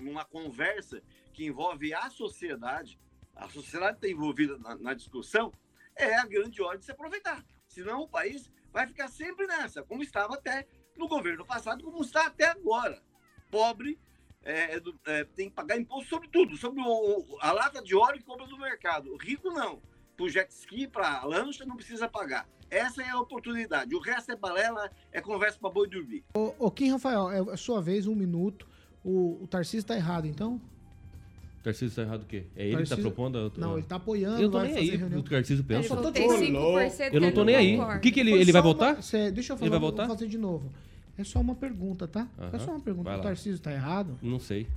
[0.01, 1.01] numa conversa
[1.33, 2.99] que envolve a sociedade,
[3.35, 5.51] a sociedade está envolvida na, na discussão,
[5.95, 7.43] é a grande hora de se aproveitar.
[7.67, 10.67] Senão o país vai ficar sempre nessa, como estava até
[10.97, 13.01] no governo passado, como está até agora.
[13.51, 13.99] Pobre
[14.43, 18.17] é, do- é, tem que pagar imposto sobre tudo, sobre o- a lata de óleo
[18.19, 19.11] que compra no mercado.
[19.13, 19.81] O rico não.
[20.15, 22.47] Para o jet ski, para a lancha, não precisa pagar.
[22.69, 23.93] Essa é a oportunidade.
[23.93, 26.23] O resto é balela, é conversa para boi dormir.
[26.33, 28.67] Ô, ô, Kim Rafael, é a sua vez, um minuto.
[29.03, 30.59] O, o Tarcísio tá errado, então?
[31.63, 32.43] Tarcísio está errado o quê?
[32.55, 33.37] É ele que está propondo?
[33.37, 35.19] a- Não, ele tá apoiando, Eu tô nem aí reunião.
[35.19, 35.81] o que o Tarcísio pensa.
[35.93, 37.79] Eu só tô Tem te- 5% Eu não tô nem aí.
[37.79, 39.03] O que, que ele, Foi ele vai uma- votar?
[39.03, 40.07] Cê- deixa eu falar, Ele vai vou votar?
[40.07, 40.71] fazer de novo.
[41.17, 42.27] É só uma pergunta, tá?
[42.37, 42.59] É Aham.
[42.59, 43.17] só uma pergunta.
[43.17, 43.21] O.
[43.21, 44.17] Tarcísio tá errado?
[44.21, 44.67] Não sei.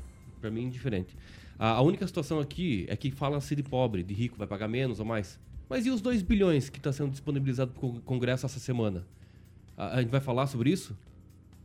[0.41, 1.15] Pra mim, indiferente.
[1.59, 4.99] A, a única situação aqui é que fala-se de pobre, de rico, vai pagar menos
[4.99, 5.39] ou mais.
[5.69, 9.07] Mas e os 2 bilhões que está sendo disponibilizado para o Congresso essa semana?
[9.77, 10.97] A, a gente vai falar sobre isso?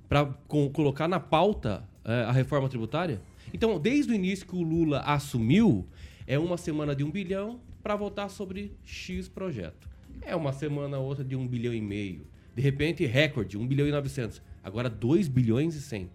[0.09, 3.21] Para colocar na pauta a reforma tributária?
[3.53, 5.85] Então, desde o início que o Lula assumiu,
[6.27, 9.87] é uma semana de um bilhão para votar sobre X projeto.
[10.21, 12.25] É uma semana outra de um bilhão e meio.
[12.55, 14.41] De repente, recorde, 1 bilhão e 900.
[14.63, 16.09] Agora, 2 bilhões e 100.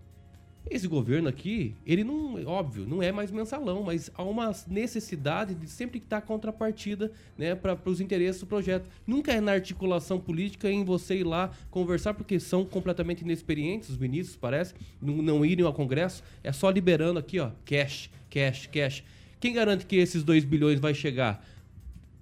[0.68, 5.68] Esse governo aqui, ele não, óbvio, não é mais mensalão, mas há uma necessidade de
[5.68, 8.88] sempre estar contrapartida né, para os interesses do projeto.
[9.06, 13.96] Nunca é na articulação política em você ir lá conversar, porque são completamente inexperientes, os
[13.96, 19.02] ministros, parece, não, não irem ao Congresso, é só liberando aqui, ó, cash, cash, cash.
[19.40, 21.44] Quem garante que esses 2 bilhões vai chegar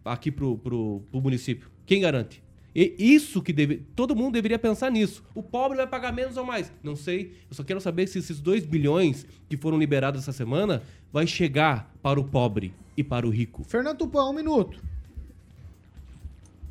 [0.04, 1.68] aqui pro, pro, pro município?
[1.84, 2.42] Quem garante?
[2.80, 5.24] E isso que deve, todo mundo deveria pensar nisso.
[5.34, 6.72] O pobre vai pagar menos ou mais?
[6.80, 7.34] Não sei.
[7.50, 10.80] Eu só quero saber se esses 2 bilhões que foram liberados essa semana
[11.12, 13.64] vai chegar para o pobre e para o rico.
[13.64, 14.80] Fernando Tupan, um minuto.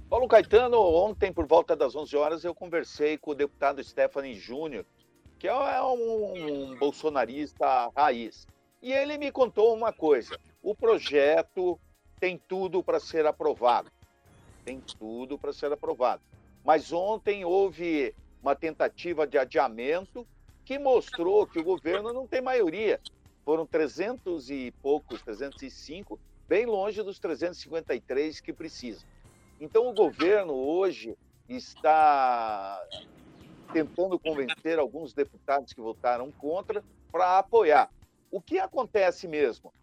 [0.10, 4.86] Paulo Caetano, ontem, por volta das 11 horas, eu conversei com o deputado Stephanie Júnior,
[5.38, 8.48] que é um, um bolsonarista raiz.
[8.82, 11.78] E ele me contou uma coisa: o projeto
[12.18, 13.92] tem tudo para ser aprovado.
[14.68, 16.22] Tem tudo para ser aprovado.
[16.62, 18.14] Mas ontem houve
[18.44, 20.28] uma tentativa de adiamento
[20.66, 23.00] que mostrou que o governo não tem maioria.
[23.46, 29.08] Foram 300 e poucos, 305, bem longe dos 353 que precisam.
[29.58, 32.86] Então, o governo hoje está
[33.72, 37.90] tentando convencer alguns deputados que votaram contra para apoiar.
[38.30, 39.74] O que acontece mesmo?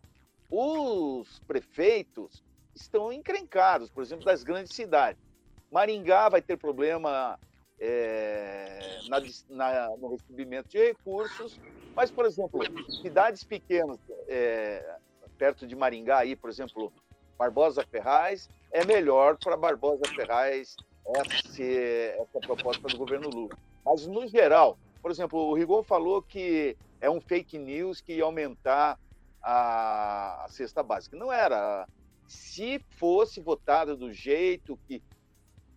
[0.51, 2.44] Os prefeitos
[2.75, 5.23] estão encrencados, por exemplo, das grandes cidades.
[5.71, 7.39] Maringá vai ter problema
[7.81, 9.21] é, na,
[9.51, 11.59] na, no recebimento de recursos,
[11.95, 12.61] mas, por exemplo,
[13.03, 13.99] cidades pequenas,
[14.29, 14.97] é,
[15.37, 16.93] perto de Maringá, aí, por exemplo,
[17.37, 20.77] Barbosa Ferraz, é melhor para Barbosa Ferraz
[21.17, 23.57] essa, essa proposta do governo Lula.
[23.85, 28.25] Mas, no geral, por exemplo, o Rigon falou que é um fake news que ia
[28.25, 28.99] aumentar
[29.43, 31.17] a, a cesta básica.
[31.17, 31.87] Não era.
[32.27, 35.03] Se fosse votado do jeito que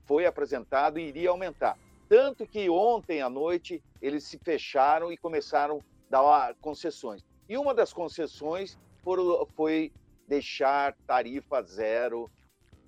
[0.06, 1.78] foi apresentado, iria aumentar.
[2.08, 7.22] Tanto que ontem à noite eles se fecharam e começaram a dar concessões.
[7.50, 8.78] E uma das concessões
[9.56, 9.92] foi
[10.28, 12.30] deixar tarifa zero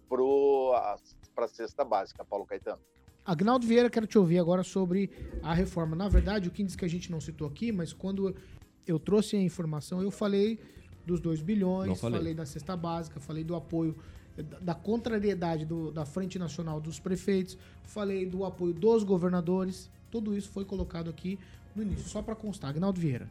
[0.08, 2.82] para a cesta básica, Paulo Caetano.
[3.26, 5.12] Agnaldo Vieira, quero te ouvir agora sobre
[5.44, 5.96] a reforma.
[5.96, 8.36] Na verdade, o que diz que a gente não citou aqui, mas quando
[8.88, 10.60] eu trouxe a informação, eu falei
[11.10, 12.20] dos 2 bilhões, falei.
[12.20, 12.34] falei.
[12.36, 13.96] da cesta básica, falei do apoio,
[14.62, 19.90] da contrariedade do, da Frente Nacional dos Prefeitos, falei do apoio dos governadores.
[20.12, 21.40] Tudo isso foi colocado aqui
[21.76, 22.70] no início, só para constar.
[22.70, 23.28] Agnaldo Vieira.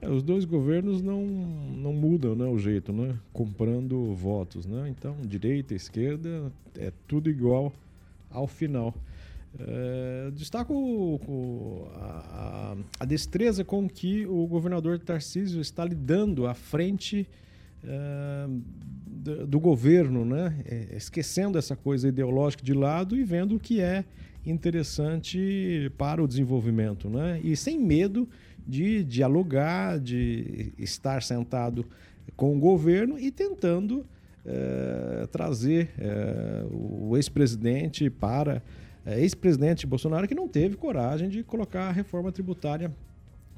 [0.00, 3.16] É, os dois governos não, não mudam né, o jeito, né?
[3.32, 4.88] Comprando votos, né?
[4.88, 7.72] Então, direita, esquerda, é tudo igual
[8.30, 8.92] ao final.
[9.56, 17.28] É, destaco o, a, a, destreza com que o governador Tarcísio está lidando à frente
[17.84, 18.46] é,
[19.06, 20.56] do, do, governo, né?
[20.66, 24.04] É, esquecendo essa coisa ideológica de lado e vendo o que é
[24.44, 27.40] interessante para o desenvolvimento, né?
[27.44, 28.28] E sem medo
[28.66, 31.86] de dialogar, de estar sentado
[32.34, 34.04] com o governo e tentando
[35.30, 35.90] trazer
[36.70, 38.62] o ex-presidente para
[39.04, 42.92] é, ex-presidente Bolsonaro que não teve coragem de colocar a reforma tributária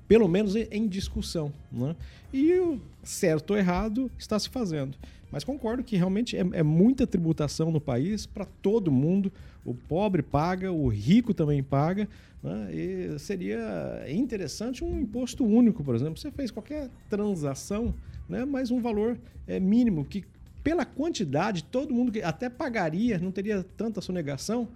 [0.09, 1.97] pelo menos em discussão, né?
[2.32, 4.97] E o certo ou errado está se fazendo.
[5.30, 9.32] Mas concordo que realmente é, é muita tributação no país para todo mundo.
[9.64, 12.09] O pobre paga, o rico também paga.
[12.42, 12.70] Né?
[12.72, 16.16] E seria interessante um imposto único, por exemplo.
[16.16, 17.92] Você fez qualquer transação,
[18.28, 18.44] né?
[18.44, 20.24] mas um valor é, mínimo, que
[20.62, 24.68] pela quantidade, todo mundo que até pagaria, não teria tanta sonegação.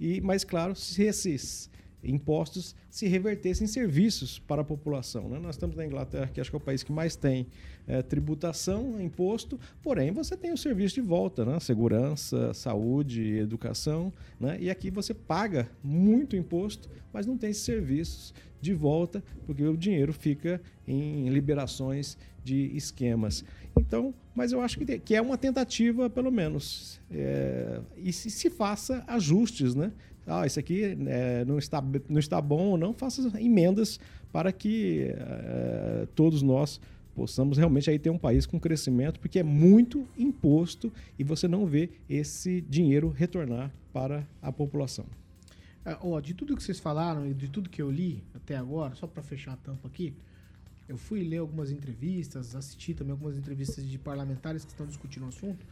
[0.00, 1.68] E, mas, claro, se esses
[2.02, 5.28] impostos se revertessem em serviços para a população.
[5.28, 5.38] Né?
[5.38, 7.46] Nós estamos na Inglaterra, que acho que é o país que mais tem
[7.86, 11.58] é, tributação, imposto, porém você tem o serviço de volta, né?
[11.60, 14.56] segurança, saúde, educação, né?
[14.60, 19.76] e aqui você paga muito imposto, mas não tem esses serviços de volta, porque o
[19.76, 23.44] dinheiro fica em liberações de esquemas.
[23.78, 28.50] Então, mas eu acho que, que é uma tentativa, pelo menos, é, e se, se
[28.50, 29.92] faça ajustes, né?
[30.28, 33.98] Ah, isso aqui é, não, está, não está bom não, faça emendas
[34.30, 36.80] para que é, todos nós
[37.18, 41.66] possamos realmente aí ter um país com crescimento, porque é muito imposto e você não
[41.66, 45.04] vê esse dinheiro retornar para a população.
[45.84, 48.94] É, ó, de tudo que vocês falaram e de tudo que eu li até agora,
[48.94, 50.14] só para fechar a tampa aqui,
[50.88, 55.28] eu fui ler algumas entrevistas, assisti também algumas entrevistas de parlamentares que estão discutindo o
[55.28, 55.66] assunto.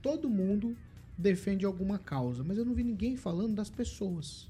[0.00, 0.76] Todo mundo
[1.16, 4.48] defende alguma causa, mas eu não vi ninguém falando das pessoas.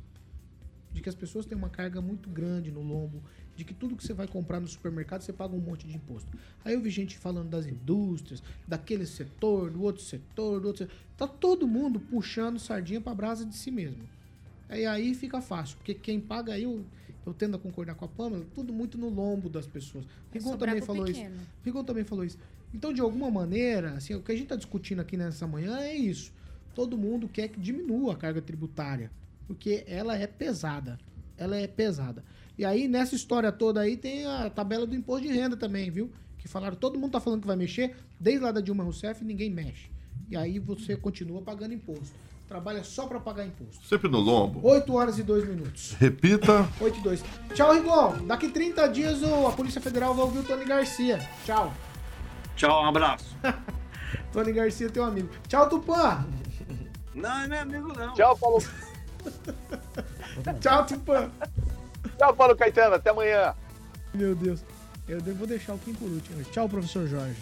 [0.92, 3.22] De que as pessoas têm uma carga muito grande no lombo,
[3.56, 6.30] de que tudo que você vai comprar no supermercado você paga um monte de imposto.
[6.64, 10.96] Aí eu vi gente falando das indústrias, daquele setor, do outro setor, do outro setor.
[11.16, 14.02] Tá todo mundo puxando sardinha para brasa de si mesmo.
[14.68, 16.84] Aí aí fica fácil, porque quem paga aí, eu,
[17.26, 20.04] eu tendo a concordar com a Pamela, tudo muito no lombo das pessoas.
[20.32, 21.34] Rigon sobrar também falou pequeno.
[21.34, 21.46] isso.
[21.64, 22.38] Rigon também falou isso.
[22.72, 25.94] Então, de alguma maneira, assim, o que a gente está discutindo aqui nessa manhã é
[25.94, 26.32] isso.
[26.74, 29.10] Todo mundo quer que diminua a carga tributária,
[29.46, 30.98] porque ela é pesada.
[31.36, 32.24] Ela é pesada.
[32.56, 36.10] E aí, nessa história toda aí, tem a tabela do imposto de renda também, viu?
[36.38, 39.50] Que falaram, todo mundo tá falando que vai mexer, desde lá da Dilma Rousseff, ninguém
[39.50, 39.90] mexe.
[40.30, 42.14] E aí você continua pagando imposto.
[42.48, 43.84] Trabalha só para pagar imposto.
[43.86, 44.60] Sempre no lombo.
[44.66, 45.92] 8 horas e 2 minutos.
[45.98, 46.68] Repita.
[46.80, 47.24] 8 e 2.
[47.54, 48.26] Tchau, Rigon.
[48.26, 51.18] Daqui 30 dias o- a Polícia Federal vai ouvir o Tony Garcia.
[51.46, 51.72] Tchau.
[52.56, 53.34] Tchau, um abraço.
[54.32, 55.30] Tony Garcia, teu amigo.
[55.48, 56.26] Tchau, Tupã.
[57.14, 58.14] Não, não é amigo, não.
[58.14, 58.62] Tchau, Paulo.
[60.60, 61.30] Tchau, Tupã.
[62.18, 62.94] Tchau, Paulo Caetano.
[62.96, 63.54] Até amanhã.
[64.14, 64.60] Meu Deus.
[65.08, 66.42] Eu vou deixar o Kim por último.
[66.44, 67.36] Tchau, professor Jorge.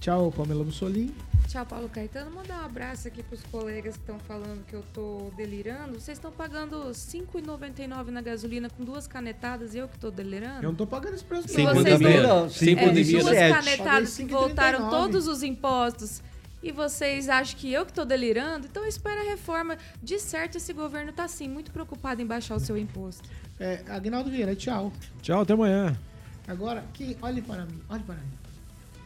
[0.00, 1.14] Tchau, Pamela Mussolini.
[1.46, 2.30] Tchau, Paulo Caetano.
[2.30, 6.00] Mandar um abraço aqui pros colegas que estão falando que eu tô delirando.
[6.00, 10.58] Vocês estão pagando R$ 5,99 na gasolina com duas canetadas e eu que tô delirando?
[10.64, 11.74] Eu não tô pagando esse preço, Sem não.
[11.74, 12.22] Vocês pandemia.
[12.26, 13.20] não- Sem É, pandemia.
[13.22, 14.90] duas canetadas que voltaram 5,39.
[14.90, 16.22] todos os impostos.
[16.62, 18.66] E vocês acham que eu que tô delirando?
[18.66, 19.76] Então espera a reforma.
[20.02, 23.28] De certo, esse governo tá sim muito preocupado em baixar o seu imposto.
[23.58, 24.92] É, Agnaldo Vieira, tchau.
[25.20, 25.98] Tchau, até amanhã.
[26.46, 27.80] Agora, Kim, olhe para mim.
[27.88, 28.32] Olhe para mim.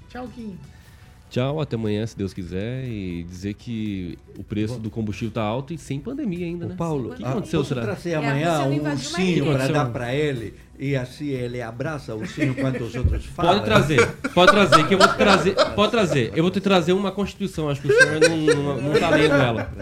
[0.09, 0.59] Tchau, Kim.
[1.29, 2.85] Tchau, até amanhã, se Deus quiser.
[2.85, 6.75] E dizer que o preço do combustível tá alto e sem pandemia ainda, né?
[6.77, 7.83] Paulo, o que ah, aconteceu, será?
[7.83, 12.21] trazer É, amanhã não um ursinho para dar para ele e assim ele abraça o
[12.21, 13.55] ursinho enquanto os outros falam?
[13.55, 15.55] Pode trazer, pode trazer, que eu vou te trazer.
[15.75, 16.33] Pode trazer.
[16.35, 19.35] Eu vou te trazer uma constituição, acho que o senhor não, não, não tá lendo
[19.35, 19.73] ela.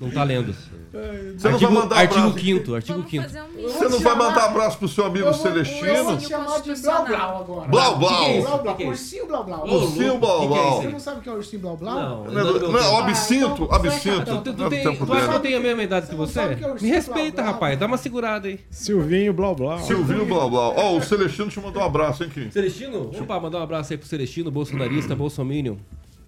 [0.00, 0.54] Não tá lendo.
[0.94, 2.38] Você não vai Artigo, mandar artigo abraço.
[2.38, 5.32] 5 artigo Vamos 5 fazer um Você não vai mandar abraço pro seu amigo Eu
[5.32, 6.04] vou- Eu Celestino?
[6.04, 7.68] vou te chamar de Blau Blau agora.
[7.68, 8.40] Blau Blau.
[8.42, 8.76] Blau Blau.
[8.76, 8.86] Que é?
[8.86, 9.66] Ursinho Blau Blau.
[9.68, 10.82] Ursinho Blau Blau.
[10.82, 12.24] Você não sabe o que é ursinho Blau Blau?
[12.26, 14.40] Não, Não, é- é absinto, absinto.
[14.42, 17.76] Tu, é acha que eu tenho a mesma idade que Você é Me respeita, rapaz.
[17.78, 18.60] Dá uma segurada aí.
[18.70, 19.78] Silvinho, Blau Blau.
[19.80, 20.74] Silvinho Blau Blau.
[20.76, 22.50] Ó, o Celestino te mandou um abraço, hein, Kim?
[22.50, 25.74] Celestino, opa, mandar um abraço aí pro Celestino, bolsonarista, bolsominion.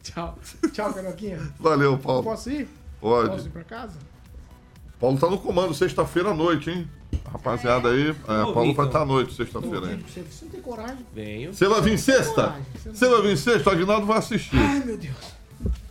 [0.03, 0.37] Tchau.
[0.73, 1.39] Tchau, Caroquinha.
[1.61, 2.23] Valeu, Paulo.
[2.25, 2.69] Posso ir?
[3.01, 3.31] Pode.
[3.31, 3.95] Posso ir pra casa?
[4.99, 6.89] Paulo tá no comando sexta-feira à noite, hein?
[7.31, 10.05] Rapaziada aí, é, Paulo vai estar à noite sexta-feira, hein?
[10.09, 11.07] Você, não tem coragem.
[11.15, 11.53] Venho.
[11.53, 12.57] Você vai vir sexta?
[12.85, 13.69] Você vai vir sexta?
[13.69, 14.57] O Aguinaldo vai assistir.
[14.57, 15.37] Ai, meu Deus.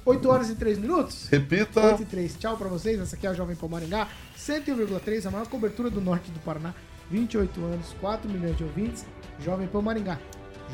[0.05, 1.27] 8 horas e 3 minutos?
[1.29, 1.81] Repita.
[1.81, 2.35] 8 e 3.
[2.37, 2.99] Tchau pra vocês.
[2.99, 4.07] Essa aqui é a Jovem Pan Maringá.
[4.37, 6.73] 101,3, a maior cobertura do norte do Paraná.
[7.09, 9.05] 28 anos, 4 milhões de ouvintes.
[9.43, 10.19] Jovem Pan Maringá.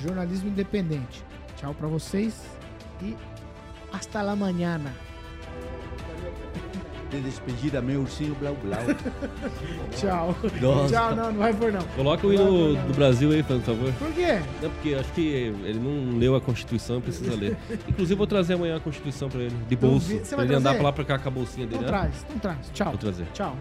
[0.02, 1.24] Jornalismo independente.
[1.58, 2.34] Tchau pra vocês
[3.02, 3.16] e
[3.94, 4.94] hasta la mañana.
[7.12, 8.80] De despedida, meu ursinho Blau Blau.
[9.98, 10.36] Tchau.
[10.62, 10.94] Nossa.
[10.94, 11.82] Tchau, não, não vai por não.
[11.96, 12.88] Coloca o Não hino não.
[12.88, 13.92] do Brasil aí, por favor.
[13.94, 14.40] Por quê?
[14.62, 17.58] Não, porque acho que ele não leu a Constituição, precisa ler.
[17.88, 20.08] Inclusive, vou trazer amanhã a Constituição pra ele, de bolso.
[20.08, 20.78] você Pra ele andar trazer?
[20.78, 21.82] pra lá pra cá com a bolsinha dele.
[21.84, 22.00] Então né?
[22.00, 22.72] traz, então traz.
[22.74, 22.88] Tchau.
[22.90, 23.26] Vou trazer.
[23.34, 23.58] Tchau.